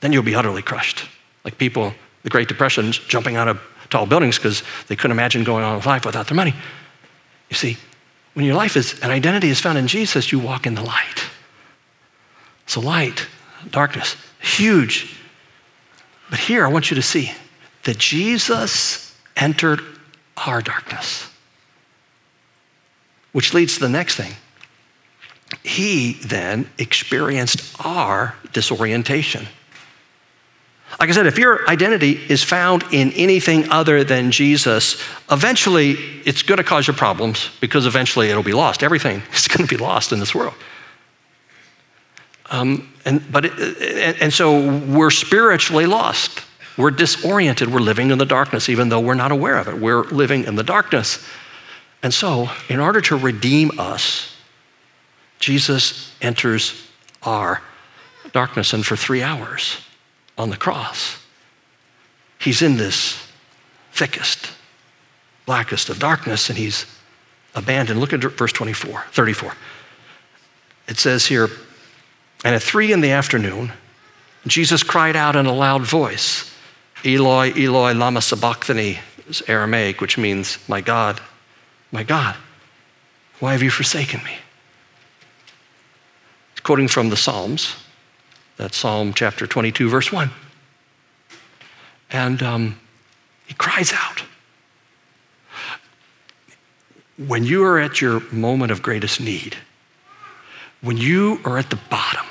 then 0.00 0.12
you'll 0.12 0.22
be 0.22 0.34
utterly 0.34 0.62
crushed. 0.62 1.06
Like 1.44 1.58
people, 1.58 1.94
the 2.22 2.30
Great 2.30 2.48
Depression, 2.48 2.92
jumping 2.92 3.36
out 3.36 3.48
of 3.48 3.60
tall 3.88 4.06
buildings 4.06 4.36
because 4.36 4.62
they 4.88 4.96
couldn't 4.96 5.12
imagine 5.12 5.44
going 5.44 5.64
on 5.64 5.76
with 5.76 5.86
life 5.86 6.04
without 6.04 6.26
their 6.26 6.36
money. 6.36 6.54
You 7.48 7.56
see, 7.56 7.76
when 8.34 8.46
your 8.46 8.54
life 8.54 8.76
is, 8.76 8.98
an 9.00 9.10
identity 9.10 9.48
is 9.48 9.60
found 9.60 9.78
in 9.78 9.86
Jesus, 9.86 10.32
you 10.32 10.38
walk 10.38 10.66
in 10.66 10.74
the 10.74 10.82
light. 10.82 11.24
So, 12.66 12.80
light, 12.80 13.26
darkness, 13.70 14.16
huge. 14.40 15.14
But 16.30 16.38
here, 16.38 16.64
I 16.64 16.68
want 16.68 16.90
you 16.90 16.94
to 16.94 17.02
see 17.02 17.32
that 17.84 17.98
Jesus 17.98 19.14
entered 19.36 19.82
our 20.36 20.62
darkness. 20.62 21.28
Which 23.32 23.54
leads 23.54 23.74
to 23.74 23.80
the 23.80 23.88
next 23.88 24.16
thing. 24.16 24.32
He 25.62 26.14
then 26.14 26.68
experienced 26.78 27.74
our 27.84 28.36
disorientation. 28.52 29.46
Like 31.00 31.08
I 31.08 31.12
said, 31.12 31.26
if 31.26 31.38
your 31.38 31.68
identity 31.68 32.12
is 32.28 32.42
found 32.42 32.84
in 32.92 33.12
anything 33.12 33.70
other 33.70 34.04
than 34.04 34.30
Jesus, 34.30 35.02
eventually 35.30 35.92
it's 36.24 36.42
going 36.42 36.58
to 36.58 36.64
cause 36.64 36.86
you 36.86 36.92
problems 36.92 37.50
because 37.60 37.86
eventually 37.86 38.28
it'll 38.28 38.42
be 38.42 38.52
lost. 38.52 38.82
Everything 38.82 39.22
is 39.34 39.48
going 39.48 39.66
to 39.66 39.74
be 39.74 39.82
lost 39.82 40.12
in 40.12 40.20
this 40.20 40.34
world. 40.34 40.54
Um, 42.50 42.92
and, 43.04 43.32
but 43.32 43.46
it, 43.46 43.52
and, 43.52 44.22
and 44.22 44.32
so 44.32 44.78
we're 44.80 45.10
spiritually 45.10 45.86
lost. 45.86 46.42
We're 46.76 46.90
disoriented. 46.90 47.72
We're 47.72 47.80
living 47.80 48.10
in 48.10 48.18
the 48.18 48.24
darkness, 48.24 48.68
even 48.68 48.88
though 48.88 49.00
we're 49.00 49.14
not 49.14 49.32
aware 49.32 49.56
of 49.58 49.68
it. 49.68 49.78
We're 49.78 50.04
living 50.04 50.44
in 50.44 50.54
the 50.54 50.62
darkness. 50.62 51.24
And 52.02 52.12
so, 52.12 52.50
in 52.68 52.80
order 52.80 53.00
to 53.02 53.16
redeem 53.16 53.78
us, 53.78 54.34
Jesus 55.38 56.14
enters 56.22 56.88
our 57.22 57.62
darkness. 58.32 58.72
And 58.72 58.84
for 58.84 58.96
three 58.96 59.22
hours 59.22 59.78
on 60.38 60.50
the 60.50 60.56
cross, 60.56 61.18
he's 62.38 62.62
in 62.62 62.76
this 62.76 63.30
thickest, 63.92 64.52
blackest 65.46 65.90
of 65.90 65.98
darkness, 65.98 66.48
and 66.48 66.58
he's 66.58 66.86
abandoned. 67.54 68.00
Look 68.00 68.12
at 68.12 68.20
verse 68.22 68.52
24, 68.52 69.04
34. 69.12 69.54
It 70.88 70.98
says 70.98 71.26
here, 71.26 71.48
and 72.44 72.54
at 72.54 72.62
three 72.62 72.92
in 72.92 73.00
the 73.00 73.10
afternoon, 73.10 73.72
Jesus 74.46 74.82
cried 74.82 75.14
out 75.14 75.36
in 75.36 75.46
a 75.46 75.52
loud 75.52 75.82
voice. 75.82 76.51
Eloi, 77.04 77.52
Eloi, 77.56 77.92
lama 77.94 78.20
sabachthani 78.20 78.98
is 79.28 79.42
Aramaic, 79.48 80.00
which 80.00 80.16
means, 80.16 80.58
my 80.68 80.80
God, 80.80 81.20
my 81.90 82.04
God, 82.04 82.36
why 83.40 83.52
have 83.52 83.62
you 83.62 83.70
forsaken 83.70 84.22
me? 84.22 84.36
It's 86.52 86.60
quoting 86.60 86.86
from 86.86 87.10
the 87.10 87.16
Psalms, 87.16 87.74
that's 88.56 88.76
Psalm 88.76 89.12
chapter 89.14 89.48
22, 89.48 89.88
verse 89.88 90.12
1. 90.12 90.30
And 92.10 92.42
um, 92.42 92.80
he 93.46 93.54
cries 93.54 93.92
out. 93.92 94.22
When 97.18 97.42
you 97.42 97.64
are 97.64 97.80
at 97.80 98.00
your 98.00 98.20
moment 98.30 98.70
of 98.70 98.80
greatest 98.80 99.20
need, 99.20 99.56
when 100.82 100.96
you 100.96 101.40
are 101.44 101.58
at 101.58 101.70
the 101.70 101.78
bottom, 101.90 102.26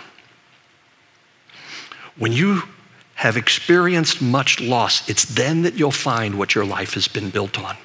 when 2.17 2.31
you 2.31 2.63
have 3.21 3.37
experienced 3.37 4.19
much 4.19 4.59
loss, 4.59 5.07
it's 5.07 5.25
then 5.25 5.61
that 5.61 5.75
you'll 5.75 5.91
find 5.91 6.39
what 6.39 6.55
your 6.55 6.65
life 6.65 6.95
has 6.95 7.07
been 7.07 7.29
built 7.29 7.59
on. 7.59 7.77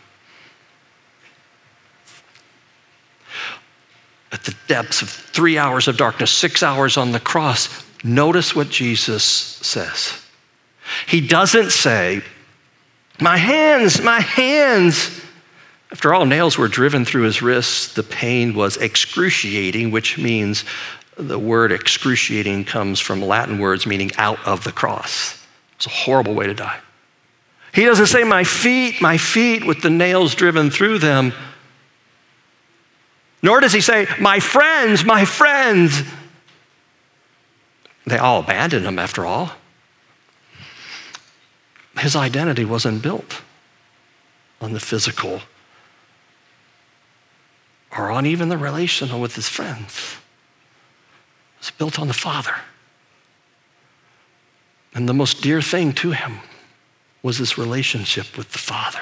At 4.33 4.45
the 4.45 4.55
depths 4.67 5.03
of 5.03 5.11
three 5.11 5.59
hours 5.59 5.89
of 5.89 5.99
darkness, 5.99 6.31
six 6.31 6.63
hours 6.63 6.97
on 6.97 7.13
the 7.13 7.21
cross, 7.21 7.85
notice 8.03 8.57
what 8.57 8.71
Jesus 8.71 9.25
says. 9.25 10.25
He 11.07 11.21
doesn't 11.21 11.71
say, 11.71 12.23
My 13.21 13.37
hands, 13.37 14.03
my 14.03 14.21
hands. 14.21 15.21
After 15.93 16.15
all, 16.15 16.25
nails 16.25 16.57
were 16.57 16.67
driven 16.67 17.05
through 17.05 17.25
his 17.25 17.43
wrists. 17.43 17.93
The 17.93 18.03
pain 18.03 18.55
was 18.55 18.79
excruciating, 18.79 19.91
which 19.91 20.17
means 20.17 20.65
the 21.17 21.39
word 21.39 21.73
excruciating 21.73 22.65
comes 22.65 23.01
from 23.01 23.23
Latin 23.23 23.59
words 23.59 23.87
meaning 23.87 24.11
out 24.17 24.45
of 24.47 24.65
the 24.65 24.73
cross. 24.73 25.43
It's 25.77 25.87
a 25.87 25.91
horrible 25.91 26.35
way 26.35 26.47
to 26.47 26.55
die. 26.55 26.79
He 27.75 27.85
doesn't 27.85 28.07
say, 28.07 28.25
My 28.25 28.45
feet, 28.45 29.01
my 29.03 29.19
feet, 29.19 29.67
with 29.67 29.83
the 29.83 29.91
nails 29.91 30.35
driven 30.35 30.71
through 30.71 30.99
them. 30.99 31.33
Nor 33.43 33.61
does 33.61 33.73
he 33.73 33.81
say, 33.81 34.07
My 34.21 34.41
friends, 34.41 35.05
my 35.05 35.25
friends. 35.25 36.03
They 38.07 38.19
all 38.19 38.41
abandoned 38.41 38.87
him 38.87 38.99
after 38.99 39.27
all. 39.27 39.53
His 41.99 42.15
identity 42.15 42.65
wasn't 42.65 43.03
built 43.03 43.43
on 44.61 44.73
the 44.73 44.81
physical 44.81 45.41
or 47.97 48.11
on 48.11 48.27
even 48.27 48.49
the 48.49 48.59
relational 48.59 49.21
with 49.21 49.35
his 49.35 49.49
friends. 49.49 50.17
Built 51.79 51.99
on 51.99 52.09
the 52.09 52.15
Father. 52.15 52.55
And 54.95 55.09
the 55.09 55.15
most 55.15 55.43
dear 55.43 55.61
thing 55.61 55.93
to 55.95 56.13
him 56.13 56.41
was 57.23 57.39
this 57.39 57.59
relationship 57.59 58.37
with 58.37 58.53
the 58.53 58.59
Father. 58.59 59.01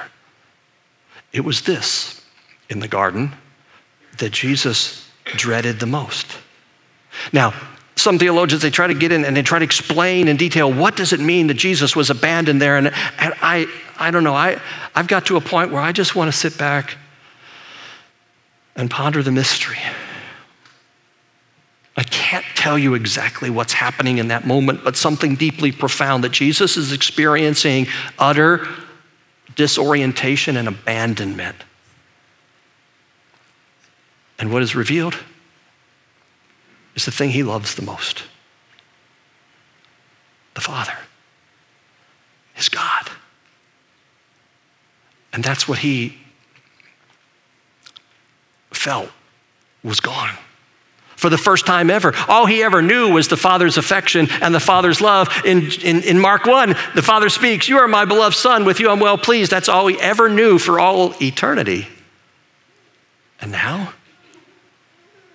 It 1.31 1.41
was 1.41 1.61
this 1.61 2.21
in 2.69 2.79
the 2.79 2.87
garden 2.87 3.33
that 4.17 4.31
Jesus 4.31 5.09
dreaded 5.25 5.79
the 5.79 5.85
most. 5.85 6.37
Now, 7.31 7.53
some 7.95 8.19
theologians 8.19 8.61
they 8.61 8.69
try 8.69 8.87
to 8.87 8.93
get 8.93 9.11
in 9.11 9.23
and 9.25 9.35
they 9.35 9.41
try 9.41 9.59
to 9.59 9.65
explain 9.65 10.27
in 10.27 10.37
detail 10.37 10.71
what 10.71 10.95
does 10.95 11.13
it 11.13 11.19
mean 11.19 11.47
that 11.47 11.53
jesus 11.53 11.95
was 11.95 12.09
abandoned 12.09 12.61
there 12.61 12.77
and, 12.77 12.87
and 12.87 13.33
i 13.41 13.65
i 13.97 14.11
don't 14.11 14.23
know 14.23 14.35
I, 14.35 14.61
i've 14.93 15.07
got 15.07 15.25
to 15.27 15.37
a 15.37 15.41
point 15.41 15.71
where 15.71 15.81
i 15.81 15.91
just 15.91 16.15
want 16.15 16.31
to 16.31 16.37
sit 16.37 16.57
back 16.57 16.97
and 18.75 18.91
ponder 18.91 19.23
the 19.23 19.31
mystery 19.31 19.79
i 21.95 22.03
can't 22.03 22.45
tell 22.65 22.77
you 22.79 22.93
exactly 22.93 23.49
what's 23.49 23.73
happening 23.73 24.17
in 24.17 24.27
that 24.29 24.45
moment 24.45 24.83
but 24.83 24.95
something 24.95 25.35
deeply 25.35 25.71
profound 25.71 26.23
that 26.23 26.31
jesus 26.31 26.77
is 26.77 26.91
experiencing 26.91 27.87
utter 28.17 28.67
disorientation 29.55 30.57
and 30.57 30.67
abandonment 30.67 31.57
and 34.39 34.51
what 34.51 34.61
is 34.61 34.75
revealed 34.75 35.15
is 36.95 37.05
the 37.05 37.11
thing 37.11 37.29
he 37.29 37.43
loves 37.43 37.75
the 37.75 37.81
most 37.81 38.23
the 40.55 40.61
Father, 40.61 40.97
his 42.53 42.69
God. 42.69 43.11
And 45.31 45.43
that's 45.43 45.67
what 45.67 45.79
he 45.79 46.17
felt 48.71 49.09
was 49.83 49.99
gone. 49.99 50.35
For 51.15 51.29
the 51.29 51.37
first 51.37 51.65
time 51.65 51.89
ever, 51.89 52.13
all 52.27 52.45
he 52.45 52.61
ever 52.61 52.81
knew 52.81 53.09
was 53.09 53.27
the 53.27 53.37
Father's 53.37 53.77
affection 53.77 54.27
and 54.41 54.53
the 54.53 54.59
Father's 54.59 54.99
love. 54.99 55.29
In, 55.45 55.71
in, 55.81 56.03
in 56.03 56.19
Mark 56.19 56.45
1, 56.45 56.75
the 56.93 57.01
Father 57.01 57.29
speaks, 57.29 57.69
You 57.69 57.77
are 57.77 57.87
my 57.87 58.05
beloved 58.05 58.35
Son, 58.35 58.65
with 58.65 58.79
you 58.79 58.89
I'm 58.89 58.99
well 58.99 59.17
pleased. 59.17 59.51
That's 59.51 59.69
all 59.69 59.87
he 59.87 59.99
ever 59.99 60.29
knew 60.29 60.59
for 60.59 60.79
all 60.79 61.13
eternity. 61.21 61.87
And 63.39 63.51
now, 63.51 63.93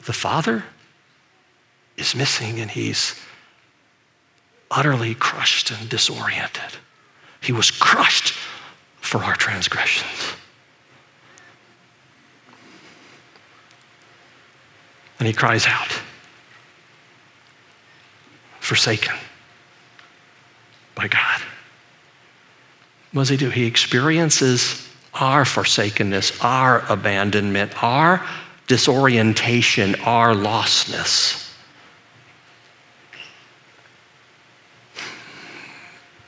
the 0.05 0.13
Father 0.13 0.65
is 1.97 2.15
missing 2.15 2.61
and 2.61 2.71
he's 2.71 3.19
utterly 4.71 5.15
crushed 5.15 5.71
and 5.71 5.89
disoriented. 5.89 6.79
He 7.41 7.53
was 7.53 7.71
crushed 7.71 8.35
for 9.01 9.25
our 9.25 9.35
transgressions. 9.35 10.35
And 15.21 15.27
he 15.27 15.35
cries 15.35 15.67
out, 15.67 15.93
forsaken 18.59 19.15
by 20.95 21.09
God. 21.09 21.43
What 23.13 23.23
does 23.23 23.29
he 23.29 23.37
do? 23.37 23.51
He 23.51 23.67
experiences 23.67 24.89
our 25.13 25.45
forsakenness, 25.45 26.43
our 26.43 26.91
abandonment, 26.91 27.83
our 27.83 28.27
disorientation, 28.67 29.95
our 29.97 30.33
lostness. 30.33 31.53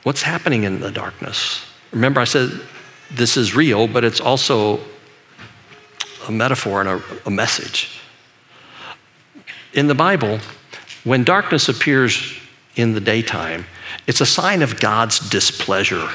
What's 0.03 0.21
happening 0.21 0.65
in 0.65 0.81
the 0.81 0.91
darkness? 0.91 1.65
Remember, 1.91 2.21
I 2.21 2.25
said 2.25 2.61
this 3.09 3.37
is 3.37 3.55
real, 3.55 3.87
but 3.87 4.03
it's 4.03 4.21
also 4.21 4.81
a 6.27 6.31
metaphor 6.31 6.81
and 6.81 6.89
a, 6.89 7.01
a 7.25 7.31
message. 7.31 8.01
In 9.73 9.87
the 9.87 9.95
Bible, 9.95 10.39
when 11.03 11.23
darkness 11.23 11.67
appears 11.67 12.37
in 12.75 12.93
the 12.93 12.99
daytime, 12.99 13.65
it's 14.05 14.21
a 14.21 14.25
sign 14.25 14.61
of 14.61 14.79
God's 14.79 15.19
displeasure, 15.29 16.09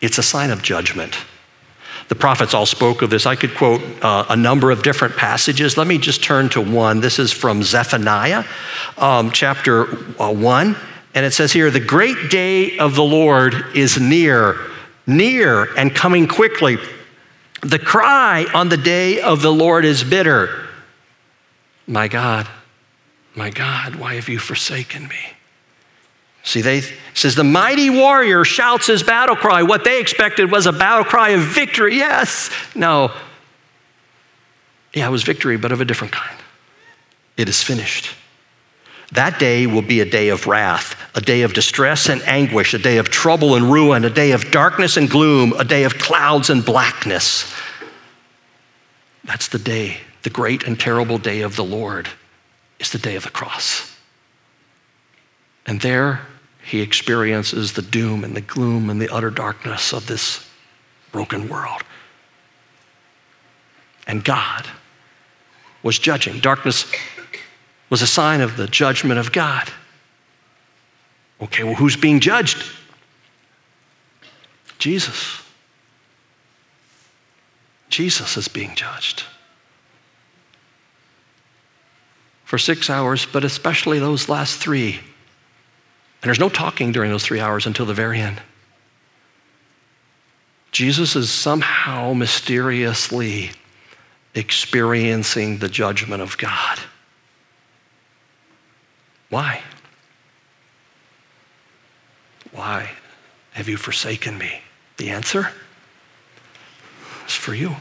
it's 0.00 0.18
a 0.18 0.22
sign 0.22 0.50
of 0.50 0.62
judgment. 0.62 1.16
The 2.08 2.14
prophets 2.16 2.54
all 2.54 2.66
spoke 2.66 3.02
of 3.02 3.10
this. 3.10 3.24
I 3.24 3.36
could 3.36 3.54
quote 3.54 3.82
uh, 4.02 4.26
a 4.28 4.36
number 4.36 4.72
of 4.72 4.82
different 4.82 5.16
passages. 5.16 5.76
Let 5.76 5.86
me 5.86 5.96
just 5.96 6.24
turn 6.24 6.48
to 6.50 6.60
one. 6.60 7.00
This 7.00 7.20
is 7.20 7.30
from 7.30 7.62
Zephaniah, 7.62 8.44
um, 8.98 9.30
chapter 9.30 9.86
uh, 10.20 10.32
1. 10.32 10.76
And 11.14 11.26
it 11.26 11.32
says 11.32 11.52
here, 11.52 11.70
the 11.70 11.78
great 11.78 12.28
day 12.28 12.78
of 12.78 12.96
the 12.96 13.04
Lord 13.04 13.54
is 13.76 14.00
near, 14.00 14.58
near 15.06 15.72
and 15.76 15.94
coming 15.94 16.26
quickly. 16.26 16.78
The 17.62 17.78
cry 17.78 18.46
on 18.54 18.70
the 18.70 18.76
day 18.76 19.20
of 19.20 19.42
the 19.42 19.52
Lord 19.52 19.84
is 19.84 20.02
bitter. 20.02 20.69
My 21.90 22.06
God, 22.06 22.48
my 23.34 23.50
God, 23.50 23.96
why 23.96 24.14
have 24.14 24.28
you 24.28 24.38
forsaken 24.38 25.08
me? 25.08 25.18
See, 26.44 26.60
they 26.60 26.82
says 27.14 27.34
the 27.34 27.42
mighty 27.42 27.90
warrior 27.90 28.44
shouts 28.44 28.86
his 28.86 29.02
battle 29.02 29.34
cry. 29.34 29.64
What 29.64 29.82
they 29.82 30.00
expected 30.00 30.52
was 30.52 30.66
a 30.66 30.72
battle 30.72 31.04
cry 31.04 31.30
of 31.30 31.40
victory. 31.40 31.96
Yes. 31.96 32.48
No. 32.76 33.12
Yeah, 34.94 35.08
it 35.08 35.10
was 35.10 35.24
victory, 35.24 35.56
but 35.56 35.72
of 35.72 35.80
a 35.80 35.84
different 35.84 36.12
kind. 36.12 36.38
It 37.36 37.48
is 37.48 37.60
finished. 37.60 38.14
That 39.10 39.40
day 39.40 39.66
will 39.66 39.82
be 39.82 39.98
a 40.00 40.08
day 40.08 40.28
of 40.28 40.46
wrath, 40.46 40.94
a 41.16 41.20
day 41.20 41.42
of 41.42 41.54
distress 41.54 42.08
and 42.08 42.22
anguish, 42.22 42.72
a 42.72 42.78
day 42.78 42.98
of 42.98 43.10
trouble 43.10 43.56
and 43.56 43.70
ruin, 43.70 44.04
a 44.04 44.10
day 44.10 44.30
of 44.30 44.52
darkness 44.52 44.96
and 44.96 45.10
gloom, 45.10 45.52
a 45.54 45.64
day 45.64 45.82
of 45.82 45.98
clouds 45.98 46.50
and 46.50 46.64
blackness. 46.64 47.52
That's 49.24 49.48
the 49.48 49.58
day, 49.58 49.98
the 50.22 50.30
great 50.30 50.64
and 50.64 50.78
terrible 50.78 51.18
day 51.18 51.40
of 51.40 51.56
the 51.56 51.64
Lord 51.64 52.08
is 52.78 52.90
the 52.90 52.98
day 52.98 53.16
of 53.16 53.24
the 53.24 53.30
cross. 53.30 53.96
And 55.66 55.80
there 55.80 56.26
he 56.62 56.80
experiences 56.80 57.72
the 57.72 57.82
doom 57.82 58.24
and 58.24 58.36
the 58.36 58.40
gloom 58.40 58.90
and 58.90 59.00
the 59.00 59.08
utter 59.08 59.30
darkness 59.30 59.92
of 59.92 60.06
this 60.06 60.48
broken 61.12 61.48
world. 61.48 61.82
And 64.06 64.24
God 64.24 64.66
was 65.82 65.98
judging. 65.98 66.40
Darkness 66.40 66.90
was 67.88 68.02
a 68.02 68.06
sign 68.06 68.40
of 68.40 68.56
the 68.56 68.66
judgment 68.66 69.18
of 69.18 69.32
God. 69.32 69.70
Okay, 71.40 71.64
well, 71.64 71.74
who's 71.74 71.96
being 71.96 72.20
judged? 72.20 72.62
Jesus. 74.78 75.42
Jesus 77.88 78.36
is 78.36 78.48
being 78.48 78.74
judged. 78.74 79.24
For 82.50 82.58
six 82.58 82.90
hours, 82.90 83.26
but 83.26 83.44
especially 83.44 84.00
those 84.00 84.28
last 84.28 84.58
three. 84.58 84.94
And 84.94 85.02
there's 86.22 86.40
no 86.40 86.48
talking 86.48 86.90
during 86.90 87.12
those 87.12 87.22
three 87.22 87.38
hours 87.38 87.64
until 87.64 87.86
the 87.86 87.94
very 87.94 88.18
end. 88.20 88.42
Jesus 90.72 91.14
is 91.14 91.30
somehow 91.30 92.12
mysteriously 92.12 93.52
experiencing 94.34 95.58
the 95.58 95.68
judgment 95.68 96.22
of 96.22 96.36
God. 96.38 96.80
Why? 99.28 99.62
Why 102.50 102.90
have 103.52 103.68
you 103.68 103.76
forsaken 103.76 104.36
me? 104.36 104.60
The 104.96 105.10
answer 105.10 105.52
is 107.28 107.32
for 107.32 107.54
you, 107.54 107.76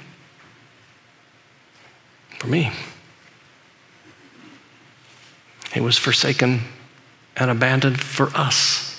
for 2.37 2.45
me. 2.45 2.71
He 5.73 5.79
was 5.79 5.97
forsaken 5.97 6.61
and 7.35 7.49
abandoned 7.49 8.01
for 8.01 8.29
us. 8.35 8.89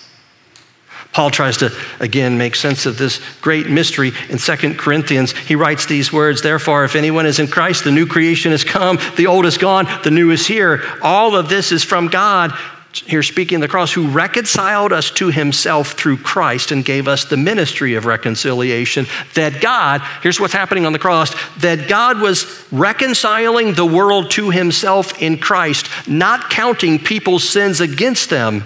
Paul 1.12 1.30
tries 1.30 1.56
to 1.58 1.76
again 1.98 2.38
make 2.38 2.54
sense 2.54 2.86
of 2.86 2.96
this 2.96 3.20
great 3.40 3.68
mystery 3.68 4.12
in 4.28 4.38
2 4.38 4.74
Corinthians. 4.74 5.32
He 5.32 5.56
writes 5.56 5.86
these 5.86 6.12
words 6.12 6.40
Therefore, 6.40 6.84
if 6.84 6.94
anyone 6.94 7.26
is 7.26 7.40
in 7.40 7.48
Christ, 7.48 7.82
the 7.82 7.90
new 7.90 8.06
creation 8.06 8.52
has 8.52 8.62
come, 8.62 8.98
the 9.16 9.26
old 9.26 9.44
is 9.44 9.58
gone, 9.58 9.88
the 10.04 10.10
new 10.10 10.30
is 10.30 10.46
here. 10.46 10.82
All 11.02 11.34
of 11.34 11.48
this 11.48 11.72
is 11.72 11.82
from 11.82 12.08
God. 12.08 12.56
Here, 12.92 13.22
speaking 13.22 13.56
of 13.56 13.62
the 13.62 13.68
cross, 13.68 13.92
who 13.92 14.08
reconciled 14.08 14.92
us 14.92 15.10
to 15.12 15.28
himself 15.28 15.92
through 15.92 16.16
Christ 16.18 16.72
and 16.72 16.84
gave 16.84 17.06
us 17.06 17.24
the 17.24 17.36
ministry 17.36 17.94
of 17.94 18.04
reconciliation. 18.04 19.06
That 19.34 19.60
God, 19.60 20.02
here's 20.22 20.40
what's 20.40 20.52
happening 20.52 20.86
on 20.86 20.92
the 20.92 20.98
cross, 20.98 21.32
that 21.58 21.88
God 21.88 22.20
was 22.20 22.66
reconciling 22.72 23.74
the 23.74 23.86
world 23.86 24.32
to 24.32 24.50
himself 24.50 25.22
in 25.22 25.38
Christ, 25.38 25.88
not 26.08 26.50
counting 26.50 26.98
people's 26.98 27.48
sins 27.48 27.80
against 27.80 28.28
them 28.28 28.64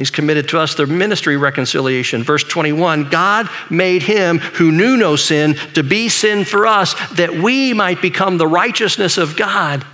He's 0.00 0.10
committed 0.10 0.48
to 0.48 0.58
us 0.58 0.74
the 0.74 0.86
ministry 0.86 1.36
reconciliation. 1.36 2.22
Verse 2.22 2.42
21 2.42 3.10
God 3.10 3.50
made 3.68 4.02
him 4.02 4.38
who 4.38 4.72
knew 4.72 4.96
no 4.96 5.14
sin 5.14 5.56
to 5.74 5.82
be 5.82 6.08
sin 6.08 6.46
for 6.46 6.66
us 6.66 6.94
that 7.16 7.34
we 7.34 7.74
might 7.74 8.00
become 8.00 8.38
the 8.38 8.46
righteousness 8.46 9.18
of 9.18 9.36
God. 9.36 9.84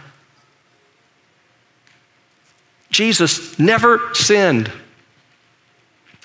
Jesus 2.96 3.58
never 3.58 4.00
sinned. 4.14 4.72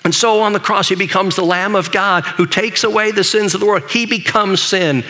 And 0.04 0.14
so 0.14 0.40
on 0.40 0.54
the 0.54 0.58
cross, 0.58 0.88
he 0.88 0.94
becomes 0.94 1.36
the 1.36 1.44
Lamb 1.44 1.74
of 1.74 1.92
God 1.92 2.24
who 2.24 2.46
takes 2.46 2.82
away 2.82 3.10
the 3.10 3.24
sins 3.24 3.52
of 3.52 3.60
the 3.60 3.66
world. 3.66 3.90
He 3.90 4.06
becomes 4.06 4.62
sin 4.62 5.04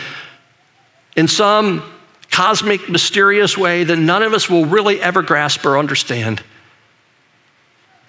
in 1.14 1.28
some 1.28 1.88
cosmic, 2.32 2.88
mysterious 2.90 3.56
way 3.56 3.84
that 3.84 3.96
none 3.96 4.24
of 4.24 4.32
us 4.32 4.50
will 4.50 4.66
really 4.66 5.00
ever 5.00 5.22
grasp 5.22 5.64
or 5.64 5.78
understand. 5.78 6.42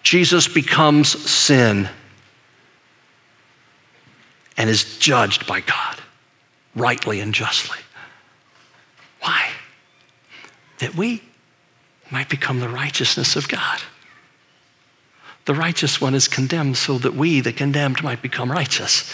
Jesus 0.02 0.48
becomes 0.48 1.10
sin 1.10 1.88
and 4.58 4.68
is 4.68 4.98
judged 4.98 5.46
by 5.46 5.60
God 5.60 6.02
rightly 6.76 7.20
and 7.20 7.36
justly. 7.36 7.78
Why? 9.22 9.52
That 10.80 10.96
we 10.96 11.22
might 12.13 12.30
become 12.30 12.60
the 12.60 12.69
righteousness 12.69 13.36
of 13.36 13.47
God. 13.49 13.82
The 15.45 15.56
righteous 15.56 15.99
one 15.99 16.13
is 16.13 16.28
condemned 16.28 16.78
so 16.78 16.99
that 16.99 17.15
we, 17.15 17.41
the 17.41 17.52
condemned, 17.52 18.04
might 18.04 18.21
become 18.21 18.52
righteous. 18.52 19.12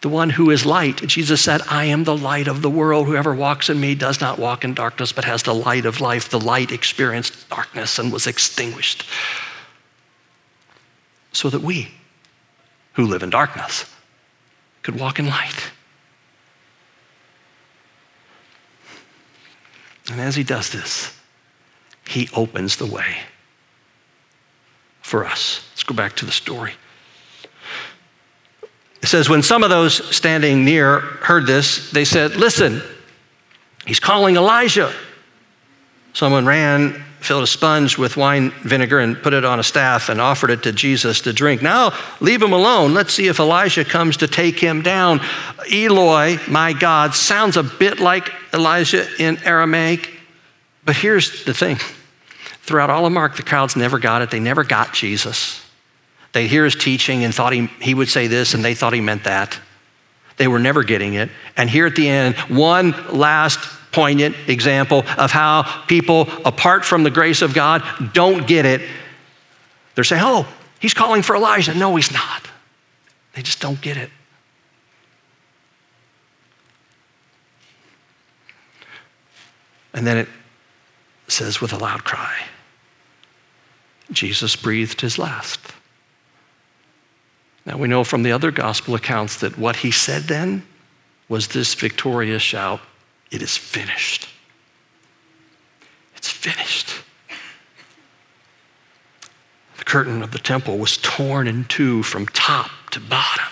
The 0.00 0.08
one 0.08 0.30
who 0.30 0.50
is 0.50 0.64
light, 0.64 0.98
Jesus 1.08 1.42
said, 1.42 1.60
I 1.68 1.86
am 1.86 2.04
the 2.04 2.16
light 2.16 2.46
of 2.46 2.62
the 2.62 2.70
world. 2.70 3.08
Whoever 3.08 3.34
walks 3.34 3.68
in 3.68 3.80
me 3.80 3.96
does 3.96 4.20
not 4.20 4.38
walk 4.38 4.64
in 4.64 4.74
darkness, 4.74 5.10
but 5.10 5.24
has 5.24 5.42
the 5.42 5.54
light 5.54 5.84
of 5.84 6.00
life. 6.00 6.28
The 6.28 6.40
light 6.40 6.70
experienced 6.70 7.48
darkness 7.50 7.98
and 7.98 8.12
was 8.12 8.28
extinguished. 8.28 9.04
So 11.32 11.50
that 11.50 11.62
we, 11.62 11.88
who 12.92 13.06
live 13.06 13.24
in 13.24 13.30
darkness, 13.30 13.92
could 14.82 14.98
walk 14.98 15.18
in 15.18 15.26
light. 15.26 15.72
And 20.10 20.20
as 20.20 20.36
he 20.36 20.42
does 20.42 20.70
this, 20.70 21.14
he 22.06 22.28
opens 22.34 22.76
the 22.76 22.86
way 22.86 23.18
for 25.02 25.24
us. 25.24 25.66
Let's 25.72 25.82
go 25.82 25.94
back 25.94 26.16
to 26.16 26.24
the 26.24 26.32
story. 26.32 26.72
It 29.02 29.06
says, 29.06 29.28
When 29.28 29.42
some 29.42 29.62
of 29.62 29.70
those 29.70 30.14
standing 30.14 30.64
near 30.64 31.00
heard 31.00 31.46
this, 31.46 31.90
they 31.90 32.04
said, 32.04 32.36
Listen, 32.36 32.82
he's 33.86 34.00
calling 34.00 34.36
Elijah. 34.36 34.92
Someone 36.14 36.46
ran, 36.46 37.04
filled 37.20 37.42
a 37.42 37.46
sponge 37.46 37.98
with 37.98 38.16
wine 38.16 38.50
vinegar, 38.62 39.00
and 39.00 39.20
put 39.20 39.34
it 39.34 39.44
on 39.44 39.58
a 39.58 39.62
staff 39.62 40.08
and 40.08 40.20
offered 40.20 40.50
it 40.50 40.62
to 40.62 40.72
Jesus 40.72 41.20
to 41.22 41.32
drink. 41.32 41.62
Now, 41.62 41.92
leave 42.20 42.42
him 42.42 42.52
alone. 42.52 42.94
Let's 42.94 43.12
see 43.12 43.26
if 43.26 43.40
Elijah 43.40 43.84
comes 43.84 44.18
to 44.18 44.28
take 44.28 44.58
him 44.58 44.82
down. 44.82 45.20
Eloi, 45.70 46.38
my 46.48 46.72
God, 46.72 47.14
sounds 47.14 47.56
a 47.56 47.62
bit 47.62 48.00
like 48.00 48.30
Elijah 48.54 49.06
in 49.18 49.38
Aramaic. 49.44 50.10
But 50.84 50.96
here's 50.96 51.44
the 51.44 51.54
thing 51.54 51.76
throughout 52.62 52.90
all 52.90 53.06
of 53.06 53.12
Mark, 53.12 53.36
the 53.36 53.42
crowds 53.42 53.76
never 53.76 53.98
got 53.98 54.22
it. 54.22 54.30
They 54.30 54.40
never 54.40 54.62
got 54.62 54.92
Jesus. 54.92 55.64
They 56.32 56.46
hear 56.46 56.64
his 56.64 56.76
teaching 56.76 57.24
and 57.24 57.34
thought 57.34 57.52
he, 57.52 57.66
he 57.80 57.94
would 57.94 58.08
say 58.08 58.26
this, 58.26 58.54
and 58.54 58.64
they 58.64 58.74
thought 58.74 58.92
he 58.92 59.00
meant 59.00 59.24
that. 59.24 59.58
They 60.36 60.46
were 60.48 60.58
never 60.58 60.84
getting 60.84 61.14
it. 61.14 61.30
And 61.56 61.68
here 61.68 61.86
at 61.86 61.96
the 61.96 62.08
end, 62.08 62.36
one 62.36 62.92
last 63.10 63.58
poignant 63.98 64.36
example 64.46 65.04
of 65.16 65.32
how 65.32 65.64
people, 65.88 66.28
apart 66.44 66.84
from 66.84 67.02
the 67.02 67.10
grace 67.10 67.42
of 67.42 67.52
God, 67.52 67.82
don't 68.12 68.46
get 68.46 68.64
it. 68.64 68.80
They're 69.96 70.04
saying, 70.04 70.22
oh, 70.24 70.46
he's 70.78 70.94
calling 70.94 71.20
for 71.20 71.34
Elijah. 71.34 71.74
No, 71.74 71.96
he's 71.96 72.12
not. 72.12 72.48
They 73.34 73.42
just 73.42 73.60
don't 73.60 73.80
get 73.80 73.96
it. 73.96 74.08
And 79.92 80.06
then 80.06 80.16
it 80.18 80.28
says 81.26 81.60
with 81.60 81.72
a 81.72 81.78
loud 81.78 82.04
cry, 82.04 82.44
Jesus 84.12 84.54
breathed 84.54 85.00
his 85.00 85.18
last. 85.18 85.58
Now, 87.66 87.76
we 87.76 87.88
know 87.88 88.04
from 88.04 88.22
the 88.22 88.30
other 88.30 88.52
gospel 88.52 88.94
accounts 88.94 89.38
that 89.40 89.58
what 89.58 89.74
he 89.74 89.90
said 89.90 90.28
then 90.28 90.64
was 91.28 91.48
this 91.48 91.74
victorious 91.74 92.42
shout 92.42 92.80
It 93.30 93.42
is 93.42 93.56
finished. 93.56 94.28
It's 96.16 96.30
finished. 96.30 96.94
The 99.76 99.84
curtain 99.84 100.22
of 100.22 100.32
the 100.32 100.38
temple 100.38 100.78
was 100.78 100.96
torn 100.96 101.46
in 101.46 101.64
two 101.64 102.02
from 102.02 102.26
top 102.26 102.70
to 102.92 103.00
bottom. 103.00 103.46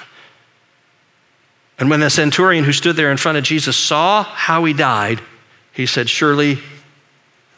And 1.79 1.91
when 1.91 2.01
the 2.01 2.11
centurion 2.11 2.65
who 2.65 2.73
stood 2.73 2.97
there 2.97 3.11
in 3.11 3.19
front 3.19 3.39
of 3.39 3.45
Jesus 3.45 3.77
saw 3.77 4.23
how 4.23 4.65
he 4.65 4.73
died, 4.73 5.21
he 5.73 5.85
said, 5.85 6.09
Surely 6.09 6.59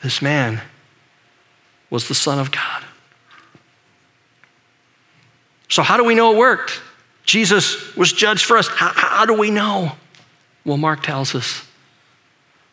this 0.03 0.21
man 0.21 0.61
was 1.89 2.09
the 2.09 2.15
Son 2.15 2.39
of 2.39 2.51
God. 2.51 2.85
So, 5.69 5.83
how 5.83 5.97
do 5.97 6.05
we 6.05 6.15
know 6.15 6.33
it 6.33 6.39
worked? 6.39 6.81
Jesus 7.25 7.95
was 7.95 8.13
judged 8.13 8.45
for 8.45 8.57
us. 8.57 8.69
How, 8.69 8.91
how, 8.95 9.27
do 9.27 9.35
we 9.35 9.51
know? 9.51 9.93
Well, 10.65 10.79
Mark 10.79 11.03
tells 11.03 11.35
us 11.35 11.68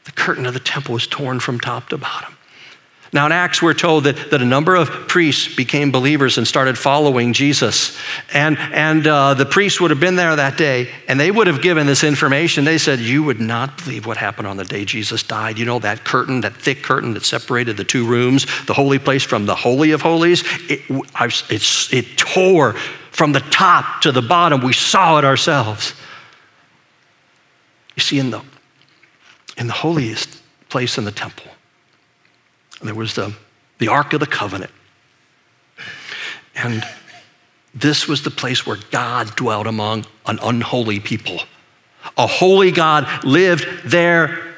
the 0.06 0.12
curtain 0.12 0.46
of 0.46 0.54
the 0.54 0.60
temple 0.60 0.94
was 0.94 1.08
torn 1.08 1.40
from 1.40 1.60
top 1.60 1.90
to 1.90 1.98
bottom. 1.98 2.36
Now, 3.16 3.28
in 3.28 3.32
Acts, 3.32 3.62
we're 3.62 3.74
told 3.74 4.04
that, 4.04 4.32
that 4.32 4.42
a 4.42 4.46
number 4.46 4.76
of 4.76 4.90
priests 5.08 5.56
became 5.56 5.90
believers 5.90 6.38
and 6.38 6.46
started 6.46 6.78
following 6.78 7.32
Jesus. 7.32 7.98
And, 8.34 8.58
and 8.58 9.08
uh, 9.08 9.36
the 9.36 9.46
priests 9.46 9.80
would 9.80 9.90
have 9.92 10.02
been 10.02 10.18
there 10.18 10.36
that 10.36 10.58
day, 10.58 10.90
and 11.08 11.18
they 11.18 11.32
would 11.32 11.48
have 11.48 11.62
given 11.62 11.88
this 11.88 12.04
information. 12.04 12.66
They 12.66 12.78
said, 12.78 13.00
You 13.00 13.24
would 13.24 13.40
not 13.40 13.78
believe 13.78 14.06
what 14.06 14.18
happened 14.18 14.48
on 14.48 14.58
the 14.58 14.66
day 14.66 14.84
Jesus 14.84 15.24
died. 15.24 15.58
You 15.58 15.66
know 15.66 15.80
that 15.80 16.04
curtain, 16.04 16.42
that 16.42 16.58
thick 16.58 16.84
curtain 16.84 17.14
that 17.14 17.24
separated 17.24 17.78
the 17.78 17.86
two 17.86 18.06
rooms, 18.06 18.48
the 18.66 18.74
holy 18.74 19.00
place 19.00 19.24
from 19.24 19.46
the 19.46 19.56
Holy 19.56 19.92
of 19.92 20.02
Holies? 20.02 20.44
It, 20.70 20.82
it, 20.90 21.94
it 21.94 22.18
tore 22.18 22.74
from 23.12 23.32
the 23.32 23.40
top 23.40 24.02
to 24.02 24.12
the 24.12 24.22
bottom. 24.22 24.60
We 24.60 24.74
saw 24.74 25.20
it 25.20 25.24
ourselves. 25.24 25.94
You 27.96 28.02
see, 28.02 28.20
in 28.20 28.32
the, 28.32 28.42
in 29.58 29.68
the 29.68 29.74
holiest 29.74 30.42
place 30.70 30.98
in 30.98 31.06
the 31.06 31.12
temple, 31.12 31.52
there 32.82 32.96
was 32.96 33.16
the, 33.16 33.34
the 33.80 33.88
Ark 33.88 34.14
of 34.14 34.20
the 34.20 34.28
Covenant. 34.28 34.72
And 36.56 36.84
this 37.74 38.08
was 38.08 38.24
the 38.24 38.32
place 38.32 38.66
where 38.66 38.78
God 38.92 39.36
dwelt 39.36 39.68
among 39.68 40.06
an 40.26 40.40
unholy 40.42 41.00
people. 41.00 41.42
A 42.18 42.28
holy 42.28 42.72
God 42.72 43.24
lived 43.24 43.68
there 43.84 44.54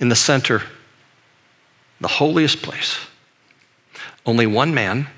in 0.00 0.08
the 0.08 0.16
center, 0.16 0.62
the 2.00 2.08
holiest 2.08 2.62
place. 2.62 2.98
Only 4.24 4.46
one 4.46 4.72
man, 4.72 5.08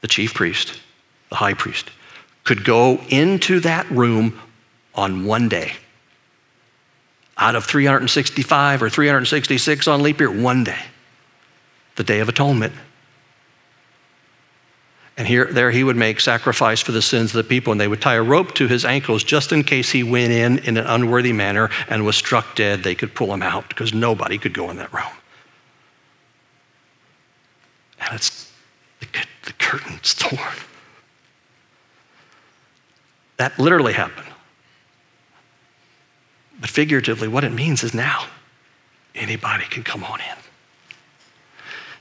the 0.00 0.08
chief 0.08 0.34
priest, 0.34 0.80
the 1.28 1.36
high 1.36 1.54
priest, 1.54 1.90
could 2.44 2.64
go 2.64 3.00
into 3.08 3.60
that 3.60 3.90
room 3.90 4.40
on 4.94 5.26
one 5.26 5.48
day. 5.48 5.72
Out 7.38 7.54
of 7.54 7.64
365 7.64 8.82
or 8.82 8.88
366 8.88 9.88
on 9.88 10.02
leap 10.02 10.20
year, 10.20 10.30
one 10.30 10.64
day 10.64 10.82
the 11.96 12.04
Day 12.04 12.20
of 12.20 12.28
Atonement. 12.28 12.74
And 15.16 15.26
here, 15.26 15.46
there 15.50 15.70
he 15.70 15.82
would 15.82 15.96
make 15.96 16.20
sacrifice 16.20 16.82
for 16.82 16.92
the 16.92 17.00
sins 17.00 17.34
of 17.34 17.38
the 17.42 17.48
people, 17.48 17.72
and 17.72 17.80
they 17.80 17.88
would 17.88 18.02
tie 18.02 18.14
a 18.14 18.22
rope 18.22 18.54
to 18.54 18.68
his 18.68 18.84
ankles 18.84 19.24
just 19.24 19.50
in 19.50 19.64
case 19.64 19.90
he 19.90 20.02
went 20.02 20.30
in 20.30 20.58
in 20.58 20.76
an 20.76 20.86
unworthy 20.86 21.32
manner 21.32 21.70
and 21.88 22.04
was 22.04 22.16
struck 22.16 22.54
dead. 22.54 22.82
They 22.82 22.94
could 22.94 23.14
pull 23.14 23.32
him 23.32 23.42
out 23.42 23.68
because 23.70 23.94
nobody 23.94 24.36
could 24.36 24.52
go 24.52 24.70
in 24.70 24.76
that 24.76 24.92
room. 24.92 25.04
And 27.98 28.14
it's 28.14 28.52
the, 29.00 29.06
the 29.46 29.52
curtain's 29.54 30.14
torn. 30.14 30.38
That 33.38 33.58
literally 33.58 33.94
happened. 33.94 34.28
But 36.60 36.70
figuratively, 36.70 37.28
what 37.28 37.44
it 37.44 37.52
means 37.52 37.82
is 37.82 37.92
now 37.94 38.26
anybody 39.14 39.64
can 39.64 39.82
come 39.82 40.04
on 40.04 40.20
in. 40.20 40.36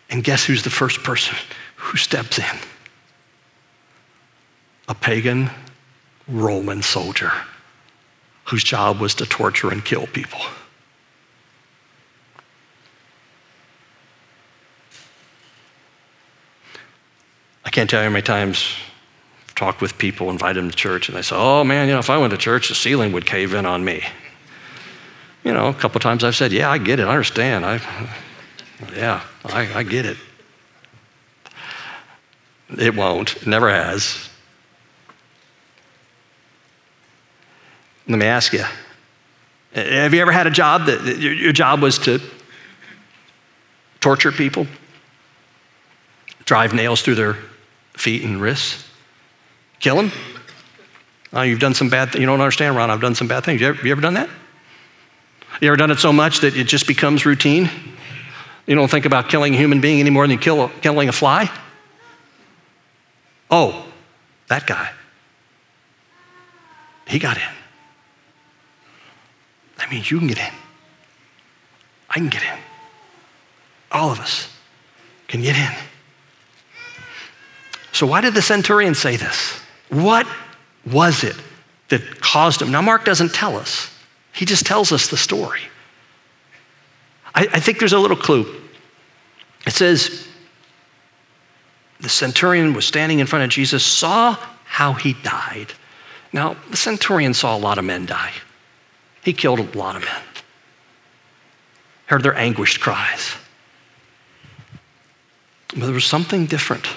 And 0.10 0.24
guess 0.24 0.46
who's 0.46 0.64
the 0.64 0.70
first 0.70 1.04
person 1.04 1.36
who 1.76 1.98
steps 1.98 2.40
in? 2.40 2.58
A 4.88 4.96
pagan 4.96 5.50
Roman 6.28 6.82
soldier 6.82 7.32
whose 8.46 8.64
job 8.64 9.00
was 9.00 9.16
to 9.16 9.26
torture 9.26 9.72
and 9.72 9.84
kill 9.84 10.06
people. 10.08 10.40
I 17.64 17.72
can't 17.72 17.90
tell 17.90 18.02
you 18.02 18.06
how 18.06 18.14
many 18.14 18.22
times 18.22 18.76
I've 19.48 19.56
talked 19.56 19.82
with 19.82 19.98
people, 19.98 20.30
invited 20.30 20.62
them 20.62 20.70
to 20.70 20.76
church, 20.76 21.10
and 21.10 21.18
they 21.18 21.24
say, 21.24 21.36
Oh 21.36 21.64
man, 21.64 21.88
you 21.88 21.94
know, 21.94 22.00
if 22.00 22.12
I 22.12 22.18
went 22.20 22.32
to 22.32 22.38
church, 22.38 22.70
the 22.70 22.76
ceiling 22.76 23.12
would 23.12 23.26
cave 23.26 23.54
in 23.56 23.66
on 23.66 23.84
me. 23.84 24.04
You 25.46 25.54
know, 25.54 25.68
a 25.68 25.74
couple 25.74 26.02
times 26.02 26.24
I've 26.24 26.36
said, 26.36 26.52
Yeah, 26.52 26.70
I 26.70 26.80
get 26.80 27.00
it, 27.00 27.04
I 27.04 27.12
understand. 27.12 27.66
I, 27.66 27.80
yeah, 28.94 29.24
I, 29.46 29.72
I 29.76 29.84
get 29.84 30.06
it. 30.06 30.18
It 32.78 32.96
won't, 32.96 33.46
never 33.46 33.70
has. 33.70 34.28
Let 38.08 38.20
me 38.20 38.26
ask 38.26 38.54
you 38.54 38.66
have 39.74 40.14
you 40.14 40.22
ever 40.22 40.32
had 40.32 40.48
a 40.48 40.52
job 40.52 40.86
that 40.86 41.18
your 41.20 41.52
job 41.52 41.82
was 41.82 42.00
to 42.00 42.22
torture 44.00 44.32
people, 44.32 44.68
drive 46.46 46.74
nails 46.74 47.02
through 47.02 47.16
their 47.16 47.36
feet 47.94 48.24
and 48.24 48.42
wrists, 48.42 48.88
kill 49.80 49.98
them. 49.98 50.12
Oh, 51.34 51.42
you've 51.42 51.60
done 51.60 51.74
some 51.74 51.90
bad 51.90 52.12
things. 52.12 52.22
You 52.22 52.26
don't 52.26 52.40
understand, 52.40 52.78
Ron. 52.78 52.90
I've 52.90 53.02
done 53.02 53.16
some 53.16 53.28
bad 53.28 53.44
things. 53.44 53.60
You 53.60 53.76
you 53.84 53.92
ever 53.92 54.02
done 54.02 54.14
that? 54.14 54.30
You 55.62 55.70
ever 55.70 55.78
done 55.78 55.92
it 55.92 56.00
so 56.00 56.12
much 56.12 56.40
that 56.42 56.56
it 56.56 56.66
just 56.66 56.88
becomes 56.88 57.26
routine? 57.26 57.70
You 58.66 58.76
don't 58.76 58.90
think 58.90 59.06
about 59.06 59.30
killing 59.30 59.54
a 59.54 59.58
human 59.58 59.80
being 59.80 60.00
any 60.00 60.10
more 60.10 60.24
than 60.24 60.32
you 60.32 60.38
kill, 60.38 60.70
killing 60.82 61.08
a 61.08 61.12
fly? 61.12 61.50
Oh, 63.50 63.86
that 64.48 64.66
guy. 64.66 64.92
He 67.08 67.20
got 67.20 67.38
in. 67.38 67.44
That 69.78 69.92
means 69.92 70.10
you 70.10 70.18
can 70.18 70.28
get 70.28 70.40
in. 70.40 70.54
I 72.10 72.16
can 72.16 72.30
get 72.30 72.42
in. 72.44 72.58
All 73.92 74.12
of 74.12 74.20
us 74.20 74.50
can 75.28 75.42
get 75.42 75.56
in. 75.56 75.72
So, 77.92 78.06
why 78.08 78.22
did 78.22 78.34
the 78.34 78.42
centurion 78.42 78.96
say 78.96 79.16
this? 79.16 79.60
What 79.90 80.28
was 80.86 81.24
it 81.24 81.36
that 81.90 82.20
caused 82.20 82.62
him? 82.62 82.72
Now, 82.72 82.82
Mark 82.82 83.06
doesn't 83.06 83.34
tell 83.34 83.56
us, 83.56 83.90
he 84.36 84.46
just 84.46 84.66
tells 84.66 84.92
us 84.92 85.08
the 85.08 85.18
story. 85.18 85.62
I, 87.34 87.48
I 87.54 87.60
think 87.60 87.80
there's 87.80 87.94
a 87.94 88.00
little 88.00 88.18
clue. 88.18 88.46
It 89.66 89.72
says, 89.72 90.28
the 92.02 92.10
centurion 92.10 92.74
was 92.74 92.86
standing 92.86 93.20
in 93.20 93.28
front 93.28 93.46
of 93.46 93.50
Jesus, 93.50 93.84
saw 93.84 94.38
how 94.66 94.94
he 94.94 95.14
died. 95.14 95.74
Now, 96.34 96.58
the 96.70 96.78
centurion 96.78 97.34
saw 97.34 97.56
a 97.56 97.60
lot 97.60 97.78
of 97.78 97.86
men 97.86 98.06
die. 98.06 98.34
He 99.24 99.34
killed 99.34 99.60
a 99.60 99.78
lot 99.78 99.96
of 99.96 100.04
men, 100.04 100.22
heard 102.08 102.22
their 102.22 102.36
anguished 102.36 102.82
cries. 102.82 103.36
But 105.70 105.86
there 105.86 105.94
was 105.94 106.06
something 106.06 106.46
different. 106.46 106.88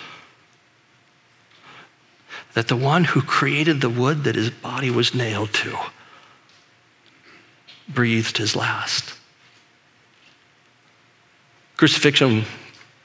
That 2.55 2.69
the 2.69 2.77
one 2.77 3.05
who 3.05 3.23
created 3.23 3.81
the 3.81 3.89
wood 3.89 4.25
that 4.25 4.35
his 4.35 4.51
body 4.51 4.91
was 4.91 5.15
nailed 5.15 5.53
to 5.55 5.79
breathed 7.89 8.37
his 8.37 8.55
last. 8.55 9.15
Crucifixion 11.77 12.45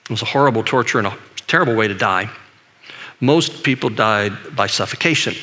was 0.09 0.21
a 0.21 0.25
horrible 0.25 0.63
torture 0.63 0.97
and 0.97 1.07
a 1.07 1.17
terrible 1.47 1.75
way 1.75 1.87
to 1.87 1.93
die. 1.93 2.29
Most 3.19 3.63
people 3.63 3.89
died 3.89 4.33
by 4.55 4.67
suffocation. 4.67 5.35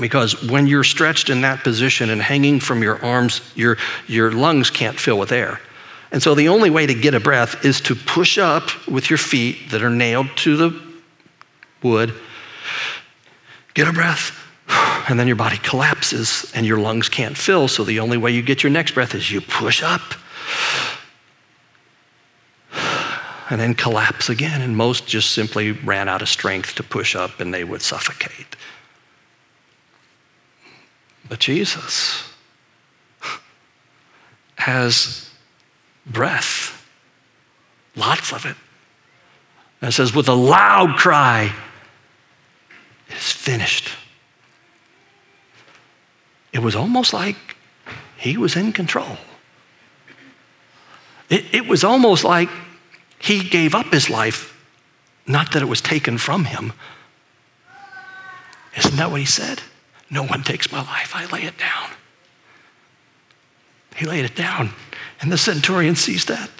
Because 0.00 0.42
when 0.50 0.66
you're 0.66 0.84
stretched 0.84 1.30
in 1.30 1.42
that 1.42 1.62
position 1.62 2.10
and 2.10 2.20
hanging 2.20 2.58
from 2.58 2.82
your 2.82 3.02
arms, 3.04 3.40
your, 3.54 3.76
your 4.08 4.32
lungs 4.32 4.70
can't 4.70 4.98
fill 4.98 5.18
with 5.18 5.30
air. 5.30 5.60
And 6.10 6.22
so 6.22 6.34
the 6.34 6.48
only 6.48 6.70
way 6.70 6.86
to 6.86 6.94
get 6.94 7.14
a 7.14 7.20
breath 7.20 7.64
is 7.64 7.80
to 7.82 7.94
push 7.94 8.38
up 8.38 8.88
with 8.88 9.10
your 9.10 9.18
feet 9.18 9.70
that 9.70 9.82
are 9.82 9.90
nailed 9.90 10.28
to 10.38 10.56
the 10.56 10.82
wood, 11.82 12.14
get 13.74 13.86
a 13.86 13.92
breath, 13.92 14.43
and 15.08 15.20
then 15.20 15.26
your 15.26 15.36
body 15.36 15.58
collapses 15.58 16.50
and 16.54 16.64
your 16.64 16.78
lungs 16.78 17.08
can't 17.08 17.36
fill. 17.36 17.68
So 17.68 17.84
the 17.84 18.00
only 18.00 18.16
way 18.16 18.30
you 18.30 18.42
get 18.42 18.62
your 18.62 18.70
next 18.70 18.92
breath 18.92 19.14
is 19.14 19.30
you 19.30 19.40
push 19.40 19.82
up 19.82 20.14
and 23.50 23.60
then 23.60 23.74
collapse 23.74 24.28
again. 24.28 24.62
And 24.62 24.76
most 24.76 25.06
just 25.06 25.32
simply 25.32 25.72
ran 25.72 26.08
out 26.08 26.22
of 26.22 26.28
strength 26.28 26.74
to 26.76 26.82
push 26.82 27.14
up 27.14 27.40
and 27.40 27.52
they 27.52 27.64
would 27.64 27.82
suffocate. 27.82 28.56
But 31.28 31.38
Jesus 31.38 32.30
has 34.56 35.30
breath, 36.06 36.86
lots 37.96 38.32
of 38.32 38.46
it. 38.46 38.56
And 39.82 39.92
says, 39.92 40.14
with 40.14 40.28
a 40.28 40.34
loud 40.34 40.96
cry, 40.96 41.54
it 43.08 43.16
is 43.16 43.32
finished. 43.32 43.90
It 46.54 46.62
was 46.62 46.76
almost 46.76 47.12
like 47.12 47.36
he 48.16 48.38
was 48.38 48.54
in 48.54 48.72
control. 48.72 49.18
It, 51.28 51.52
it 51.52 51.66
was 51.66 51.82
almost 51.82 52.22
like 52.22 52.48
he 53.18 53.42
gave 53.42 53.74
up 53.74 53.92
his 53.92 54.08
life, 54.08 54.56
not 55.26 55.52
that 55.52 55.62
it 55.62 55.66
was 55.66 55.80
taken 55.80 56.16
from 56.16 56.44
him. 56.44 56.72
Isn't 58.76 58.96
that 58.96 59.10
what 59.10 59.20
he 59.20 59.26
said? 59.26 59.62
No 60.10 60.22
one 60.22 60.44
takes 60.44 60.70
my 60.70 60.80
life, 60.80 61.12
I 61.14 61.26
lay 61.26 61.42
it 61.42 61.58
down. 61.58 61.90
He 63.96 64.06
laid 64.06 64.24
it 64.24 64.36
down, 64.36 64.70
and 65.20 65.32
the 65.32 65.38
centurion 65.38 65.96
sees 65.96 66.24
that. 66.26 66.50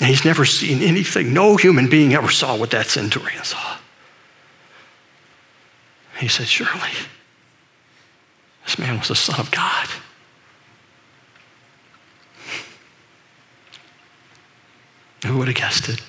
And 0.00 0.08
he's 0.08 0.24
never 0.24 0.46
seen 0.46 0.82
anything, 0.82 1.34
no 1.34 1.56
human 1.56 1.90
being 1.90 2.14
ever 2.14 2.30
saw 2.30 2.56
what 2.56 2.70
that 2.70 2.86
centurion 2.86 3.44
saw. 3.44 3.76
He 6.18 6.28
said, 6.28 6.46
Surely, 6.46 6.90
this 8.64 8.78
man 8.78 8.98
was 8.98 9.08
the 9.08 9.14
Son 9.14 9.38
of 9.38 9.50
God. 9.50 9.88
Who 15.26 15.38
would 15.38 15.48
have 15.48 15.56
guessed 15.56 15.88
it? 15.88 16.02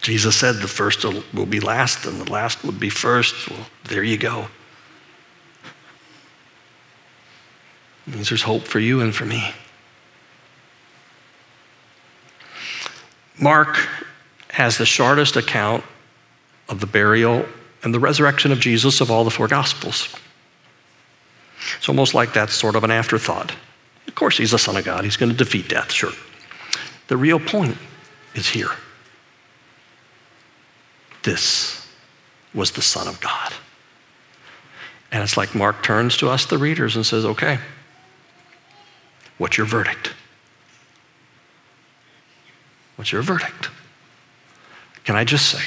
Jesus 0.00 0.36
said 0.36 0.56
the 0.56 0.68
first 0.68 1.04
will 1.04 1.46
be 1.46 1.60
last 1.60 2.06
and 2.06 2.20
the 2.20 2.32
last 2.32 2.64
would 2.64 2.80
be 2.80 2.90
first. 2.90 3.50
Well, 3.50 3.66
there 3.84 4.02
you 4.02 4.16
go. 4.16 4.48
Means 8.06 8.30
there's 8.30 8.42
hope 8.42 8.62
for 8.62 8.78
you 8.78 9.00
and 9.00 9.14
for 9.14 9.26
me. 9.26 9.52
Mark 13.38 13.86
has 14.50 14.78
the 14.78 14.86
shortest 14.86 15.36
account 15.36 15.84
of 16.68 16.80
the 16.80 16.86
burial 16.86 17.44
and 17.84 17.94
the 17.94 18.00
resurrection 18.00 18.50
of 18.50 18.58
Jesus 18.60 19.00
of 19.00 19.10
all 19.10 19.24
the 19.24 19.30
four 19.30 19.46
Gospels. 19.46 20.14
It's 21.76 21.88
almost 21.88 22.14
like 22.14 22.32
that's 22.32 22.54
sort 22.54 22.76
of 22.76 22.84
an 22.84 22.90
afterthought. 22.90 23.54
Of 24.06 24.14
course, 24.14 24.38
he's 24.38 24.52
the 24.52 24.58
Son 24.58 24.76
of 24.76 24.84
God, 24.84 25.04
he's 25.04 25.16
going 25.16 25.30
to 25.30 25.36
defeat 25.36 25.68
death, 25.68 25.92
sure. 25.92 26.12
The 27.08 27.16
real 27.16 27.38
point 27.38 27.76
is 28.34 28.48
here. 28.48 28.70
This 31.22 31.86
was 32.54 32.72
the 32.72 32.82
Son 32.82 33.06
of 33.06 33.20
God. 33.20 33.52
And 35.10 35.22
it's 35.22 35.36
like 35.36 35.54
Mark 35.54 35.82
turns 35.82 36.16
to 36.18 36.28
us, 36.28 36.46
the 36.46 36.58
readers, 36.58 36.96
and 36.96 37.04
says, 37.04 37.24
Okay, 37.24 37.58
what's 39.38 39.56
your 39.56 39.66
verdict? 39.66 40.12
What's 42.96 43.12
your 43.12 43.22
verdict? 43.22 43.70
Can 45.04 45.16
I 45.16 45.24
just 45.24 45.46
say, 45.46 45.62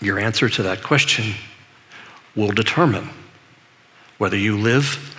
your 0.00 0.18
answer 0.18 0.48
to 0.48 0.62
that 0.62 0.82
question 0.82 1.34
will 2.36 2.52
determine 2.52 3.10
whether 4.20 4.36
you 4.36 4.54
live 4.54 5.16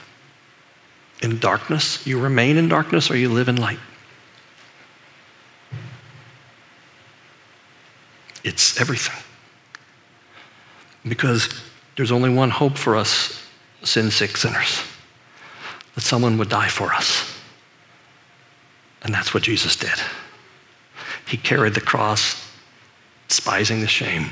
in 1.23 1.39
darkness, 1.39 2.05
you 2.05 2.19
remain 2.19 2.55
in 2.55 2.67
darkness, 2.67 3.09
or 3.09 3.17
you 3.17 3.29
live 3.29 3.49
in 3.49 3.55
light. 3.55 3.79
It's 8.43 8.79
everything. 8.79 9.19
Because 11.03 11.49
there's 11.95 12.11
only 12.11 12.29
one 12.29 12.51
hope 12.51 12.77
for 12.77 12.95
us 12.95 13.43
sin 13.81 14.11
sick 14.11 14.37
sinners 14.37 14.83
that 15.95 16.01
someone 16.01 16.37
would 16.37 16.49
die 16.49 16.67
for 16.67 16.93
us. 16.93 17.41
And 19.01 19.11
that's 19.11 19.33
what 19.33 19.41
Jesus 19.41 19.75
did. 19.75 19.99
He 21.25 21.37
carried 21.37 21.73
the 21.73 21.81
cross, 21.81 22.51
despising 23.27 23.81
the 23.81 23.87
shame, 23.87 24.27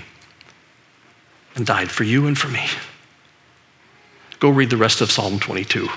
and 1.55 1.65
died 1.65 1.89
for 1.89 2.03
you 2.03 2.27
and 2.27 2.38
for 2.38 2.49
me. 2.49 2.67
Go 4.39 4.49
read 4.49 4.69
the 4.69 4.78
rest 4.78 5.02
of 5.02 5.12
Psalm 5.12 5.39
22, 5.39 5.89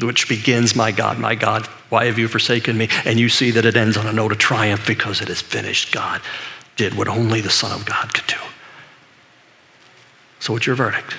which 0.00 0.28
begins, 0.28 0.76
My 0.76 0.92
God, 0.92 1.18
my 1.18 1.34
God, 1.34 1.66
why 1.88 2.04
have 2.06 2.18
you 2.18 2.28
forsaken 2.28 2.76
me? 2.76 2.88
And 3.04 3.18
you 3.18 3.28
see 3.28 3.50
that 3.52 3.64
it 3.64 3.76
ends 3.76 3.96
on 3.96 4.06
a 4.06 4.12
note 4.12 4.32
of 4.32 4.38
triumph 4.38 4.86
because 4.86 5.20
it 5.20 5.30
is 5.30 5.40
finished. 5.40 5.92
God 5.92 6.20
did 6.76 6.94
what 6.94 7.08
only 7.08 7.40
the 7.40 7.50
Son 7.50 7.72
of 7.72 7.86
God 7.86 8.12
could 8.12 8.26
do. 8.26 8.40
So, 10.40 10.52
what's 10.52 10.66
your 10.66 10.76
verdict? 10.76 11.14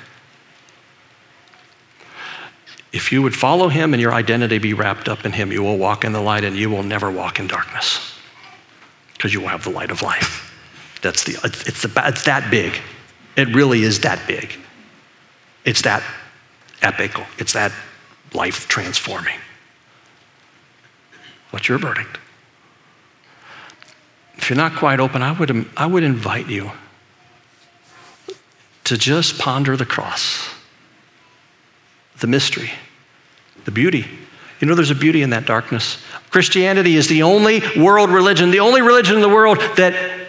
If 2.94 3.12
you 3.12 3.22
would 3.22 3.36
follow 3.36 3.68
him 3.68 3.94
and 3.94 4.02
your 4.02 4.14
identity 4.14 4.60
be 4.60 4.74
wrapped 4.74 5.10
up 5.10 5.26
in 5.26 5.32
him, 5.34 5.52
you 5.52 5.62
will 5.62 5.78
walk 5.78 6.06
in 6.06 6.14
the 6.14 6.22
light 6.22 6.44
and 6.44 6.56
you 6.56 6.70
will 6.70 6.84
never 6.84 7.12
walk 7.12 7.40
in 7.40 7.48
darkness 7.48 8.18
because 9.14 9.34
you 9.34 9.42
will 9.42 9.50
have 9.50 9.64
the 9.64 9.70
light 9.70 9.92
of 9.92 10.02
life. 10.02 10.44
That's 11.02 11.24
the, 11.24 11.38
it's, 11.44 11.82
the, 11.82 11.92
it's 12.06 12.24
that 12.24 12.50
big. 12.50 12.80
It 13.36 13.54
really 13.54 13.84
is 13.84 14.00
that 14.02 14.26
big. 14.28 14.58
It's 15.68 15.82
that 15.82 16.02
epic. 16.82 17.12
It's 17.38 17.52
that 17.52 17.74
life 18.34 18.70
transforming. 18.70 19.38
What's 21.52 21.68
your 21.68 21.78
verdict? 21.78 22.18
If 24.38 24.50
you're 24.50 24.56
not 24.56 24.78
quite 24.78 25.02
open, 25.02 25.22
I 25.22 25.34
would, 25.34 25.68
I 25.76 25.86
would 25.86 26.04
invite 26.04 26.48
you 26.48 26.72
to 28.86 28.98
just 28.98 29.38
ponder 29.40 29.76
the 29.76 29.86
cross, 29.86 30.50
the 32.20 32.28
mystery, 32.28 32.72
the 33.66 33.72
beauty, 33.72 34.06
You 34.62 34.68
know, 34.68 34.74
there's 34.74 34.90
a 34.90 34.96
beauty 34.96 35.22
in 35.22 35.32
that 35.32 35.46
darkness. 35.46 36.02
Christianity 36.30 36.96
is 36.96 37.08
the 37.10 37.24
only 37.24 37.62
world 37.78 38.10
religion, 38.10 38.52
the 38.52 38.62
only 38.62 38.82
religion 38.82 39.16
in 39.16 39.22
the 39.22 39.30
world 39.30 39.60
that 39.76 40.28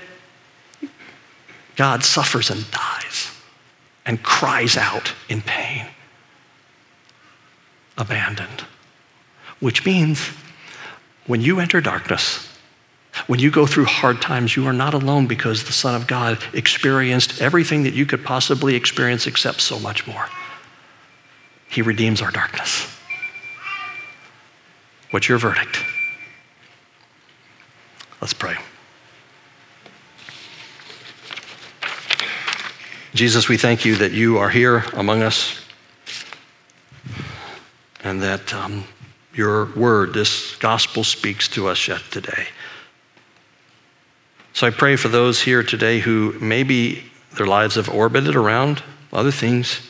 God 1.76 2.04
suffers 2.04 2.50
and 2.50 2.68
dies 2.72 2.97
and 4.08 4.22
cries 4.22 4.76
out 4.76 5.12
in 5.28 5.42
pain, 5.42 5.86
abandoned. 7.98 8.64
Which 9.60 9.84
means 9.84 10.30
when 11.26 11.42
you 11.42 11.60
enter 11.60 11.80
darkness, 11.82 12.48
when 13.26 13.38
you 13.38 13.50
go 13.50 13.66
through 13.66 13.84
hard 13.84 14.22
times, 14.22 14.56
you 14.56 14.66
are 14.66 14.72
not 14.72 14.94
alone 14.94 15.26
because 15.26 15.64
the 15.64 15.72
Son 15.72 15.94
of 15.94 16.06
God 16.06 16.42
experienced 16.54 17.42
everything 17.42 17.82
that 17.82 17.92
you 17.92 18.06
could 18.06 18.24
possibly 18.24 18.74
experience 18.74 19.26
except 19.26 19.60
so 19.60 19.78
much 19.78 20.06
more. 20.06 20.26
He 21.68 21.82
redeems 21.82 22.22
our 22.22 22.30
darkness. 22.30 22.86
What's 25.10 25.28
your 25.28 25.38
verdict? 25.38 25.84
Let's 28.22 28.32
pray. 28.32 28.56
Jesus, 33.18 33.48
we 33.48 33.56
thank 33.56 33.84
you 33.84 33.96
that 33.96 34.12
you 34.12 34.38
are 34.38 34.48
here 34.48 34.84
among 34.92 35.24
us 35.24 35.60
and 38.04 38.22
that 38.22 38.54
um, 38.54 38.84
your 39.34 39.74
word, 39.74 40.14
this 40.14 40.54
gospel, 40.54 41.02
speaks 41.02 41.48
to 41.48 41.66
us 41.66 41.88
yet 41.88 42.00
today. 42.12 42.46
So 44.52 44.68
I 44.68 44.70
pray 44.70 44.94
for 44.94 45.08
those 45.08 45.42
here 45.42 45.64
today 45.64 45.98
who 45.98 46.38
maybe 46.40 47.10
their 47.36 47.48
lives 47.48 47.74
have 47.74 47.88
orbited 47.88 48.36
around 48.36 48.84
other 49.12 49.32
things 49.32 49.80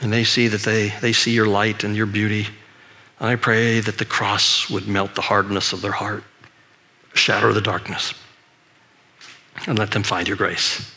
and 0.00 0.12
they 0.12 0.22
see 0.22 0.46
that 0.46 0.60
they, 0.60 0.90
they 1.00 1.12
see 1.12 1.32
your 1.32 1.46
light 1.46 1.82
and 1.82 1.96
your 1.96 2.06
beauty. 2.06 2.46
And 3.18 3.30
I 3.30 3.34
pray 3.34 3.80
that 3.80 3.98
the 3.98 4.04
cross 4.04 4.70
would 4.70 4.86
melt 4.86 5.16
the 5.16 5.22
hardness 5.22 5.72
of 5.72 5.82
their 5.82 5.90
heart, 5.90 6.22
shatter 7.14 7.52
the 7.52 7.60
darkness, 7.60 8.14
and 9.66 9.76
let 9.76 9.90
them 9.90 10.04
find 10.04 10.28
your 10.28 10.36
grace. 10.36 10.92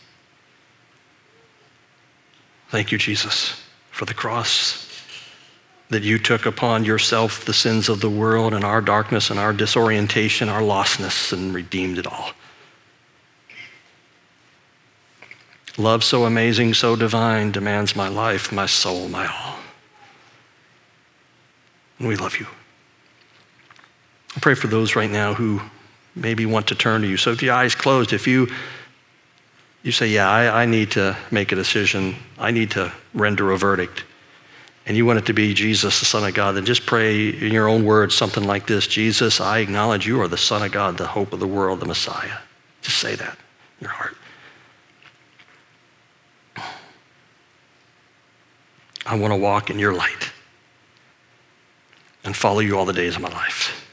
Thank 2.70 2.91
you, 2.91 2.97
Jesus, 2.97 3.61
for 3.91 4.05
the 4.05 4.13
cross 4.13 4.82
that 5.89 6.03
you 6.03 6.18
took 6.18 6.45
upon 6.45 6.84
yourself 6.84 7.45
the 7.45 7.53
sins 7.53 7.89
of 7.89 8.01
the 8.01 8.09
world 8.09 8.53
and 8.53 8.63
our 8.63 8.82
darkness 8.82 9.30
and 9.30 9.39
our 9.39 9.53
disorientation, 9.53 10.49
our 10.49 10.61
lostness, 10.61 11.32
and 11.32 11.53
redeemed 11.53 11.97
it 11.97 12.07
all. 12.07 12.32
Love 15.78 16.03
so 16.03 16.26
amazing, 16.26 16.74
so 16.74 16.95
divine, 16.95 17.51
demands 17.51 17.95
my 17.95 18.07
life, 18.07 18.51
my 18.51 18.66
soul, 18.66 19.09
my 19.09 19.28
all. 19.28 19.57
And 21.99 22.07
we 22.07 22.16
love 22.16 22.39
you. 22.39 22.47
I 24.36 24.39
pray 24.39 24.55
for 24.55 24.68
those 24.68 24.95
right 24.95 25.09
now 25.09 25.34
who 25.34 25.61
maybe 26.16 26.45
want 26.45 26.68
to 26.68 26.76
turn 26.76 27.01
to 27.01 27.07
you. 27.07 27.18
So 27.18 27.32
if 27.32 27.43
your 27.43 27.53
eyes 27.53 27.76
closed, 27.76 28.13
if 28.13 28.26
you 28.26 28.47
you 29.86 29.91
say, 29.91 30.07
Yeah, 30.07 30.27
I, 30.27 30.63
I 30.63 30.65
need 30.65 30.91
to 30.91 31.15
make 31.29 31.51
a 31.51 31.55
decision, 31.55 32.15
I 32.39 32.49
need 32.49 32.71
to 32.71 32.91
render 33.13 33.51
a 33.51 33.57
verdict, 33.57 34.03
and 34.88 34.97
you 34.97 35.05
want 35.05 35.19
it 35.19 35.27
to 35.27 35.33
be 35.33 35.53
Jesus, 35.53 35.99
the 35.99 36.07
Son 36.07 36.27
of 36.27 36.33
God, 36.33 36.53
then 36.55 36.65
just 36.65 36.88
pray 36.88 37.29
in 37.29 37.53
your 37.53 37.69
own 37.69 37.86
words 37.86 38.15
something 38.15 38.43
like 38.43 38.65
this 38.65 38.88
Jesus, 38.88 39.39
I 39.39 39.59
acknowledge 39.59 40.07
you 40.07 40.19
are 40.21 40.27
the 40.27 40.38
Son 40.38 40.63
of 40.63 40.71
God, 40.71 40.97
the 40.97 41.07
hope 41.07 41.33
of 41.33 41.39
the 41.39 41.47
world, 41.47 41.79
the 41.79 41.86
Messiah. 41.86 42.39
Just 42.81 42.97
say 42.97 43.15
that 43.15 43.38
in 43.79 43.86
your 43.86 43.91
heart. 43.91 44.17
I 49.05 49.15
want 49.15 49.33
to 49.33 49.38
walk 49.38 49.69
in 49.69 49.77
your 49.77 49.93
light 49.93 50.31
and 52.23 52.36
follow 52.36 52.59
you 52.59 52.75
all 52.75 52.86
the 52.86 52.93
days 52.93 53.15
of 53.15 53.21
my 53.21 53.29
life. 53.29 53.84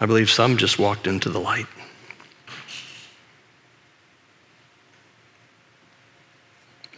I 0.00 0.06
believe 0.06 0.30
some 0.30 0.56
just 0.56 0.78
walked 0.78 1.06
into 1.06 1.28
the 1.28 1.40
light. 1.40 1.66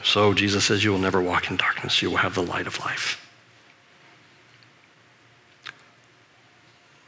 So 0.02 0.32
Jesus 0.32 0.64
says, 0.64 0.82
You 0.84 0.92
will 0.92 0.98
never 0.98 1.20
walk 1.20 1.50
in 1.50 1.56
darkness, 1.56 2.00
you 2.00 2.10
will 2.10 2.18
have 2.18 2.34
the 2.34 2.42
light 2.42 2.66
of 2.66 2.78
life. 2.80 3.22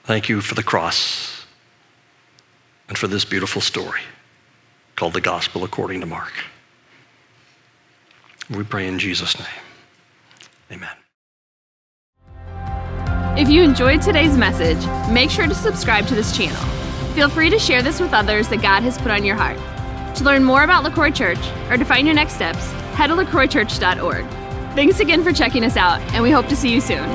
Thank 0.05 0.29
you 0.29 0.41
for 0.41 0.55
the 0.55 0.63
cross 0.63 1.45
and 2.89 2.97
for 2.97 3.07
this 3.07 3.25
beautiful 3.25 3.61
story 3.61 4.01
called 4.97 5.13
the 5.13 5.21
Gospel 5.21 5.65
according 5.65 6.01
to 6.01 6.07
Mark. 6.07 6.33
We 8.51 8.65
pray 8.65 8.87
in 8.87 8.99
Jesus' 8.99 9.39
name. 9.39 9.49
Amen. 10.73 11.08
If 13.39 13.49
you 13.49 13.63
enjoyed 13.63 14.03
today's 14.03 14.37
message, 14.37 14.85
make 15.13 15.31
sure 15.31 15.47
to 15.47 15.55
subscribe 15.55 16.09
to 16.09 16.17
this 16.17 16.37
channel. 16.37 16.61
Feel 17.15 17.29
free 17.29 17.51
to 17.51 17.59
share 17.61 17.83
this 17.83 18.01
with 18.01 18.13
others 18.13 18.49
that 18.49 18.61
God 18.61 18.83
has 18.83 18.99
put 18.99 19.13
on 19.13 19.25
your 19.25 19.37
heart. 19.37 19.57
To 20.17 20.25
learn 20.25 20.43
more 20.43 20.65
about 20.65 20.83
LaCroix 20.83 21.13
Church 21.13 21.39
or 21.71 21.77
to 21.77 21.85
find 21.85 22.05
your 22.05 22.17
next 22.17 22.35
steps, 22.35 22.69
head 22.97 23.07
to 23.07 23.15
lacroixchurch.org. 23.15 24.27
Thanks 24.75 24.99
again 24.99 25.23
for 25.23 25.33
checking 25.33 25.63
us 25.63 25.77
out, 25.77 26.01
and 26.15 26.25
we 26.25 26.33
hope 26.33 26.49
to 26.49 26.57
see 26.57 26.75
you 26.75 26.81
soon. 26.81 27.09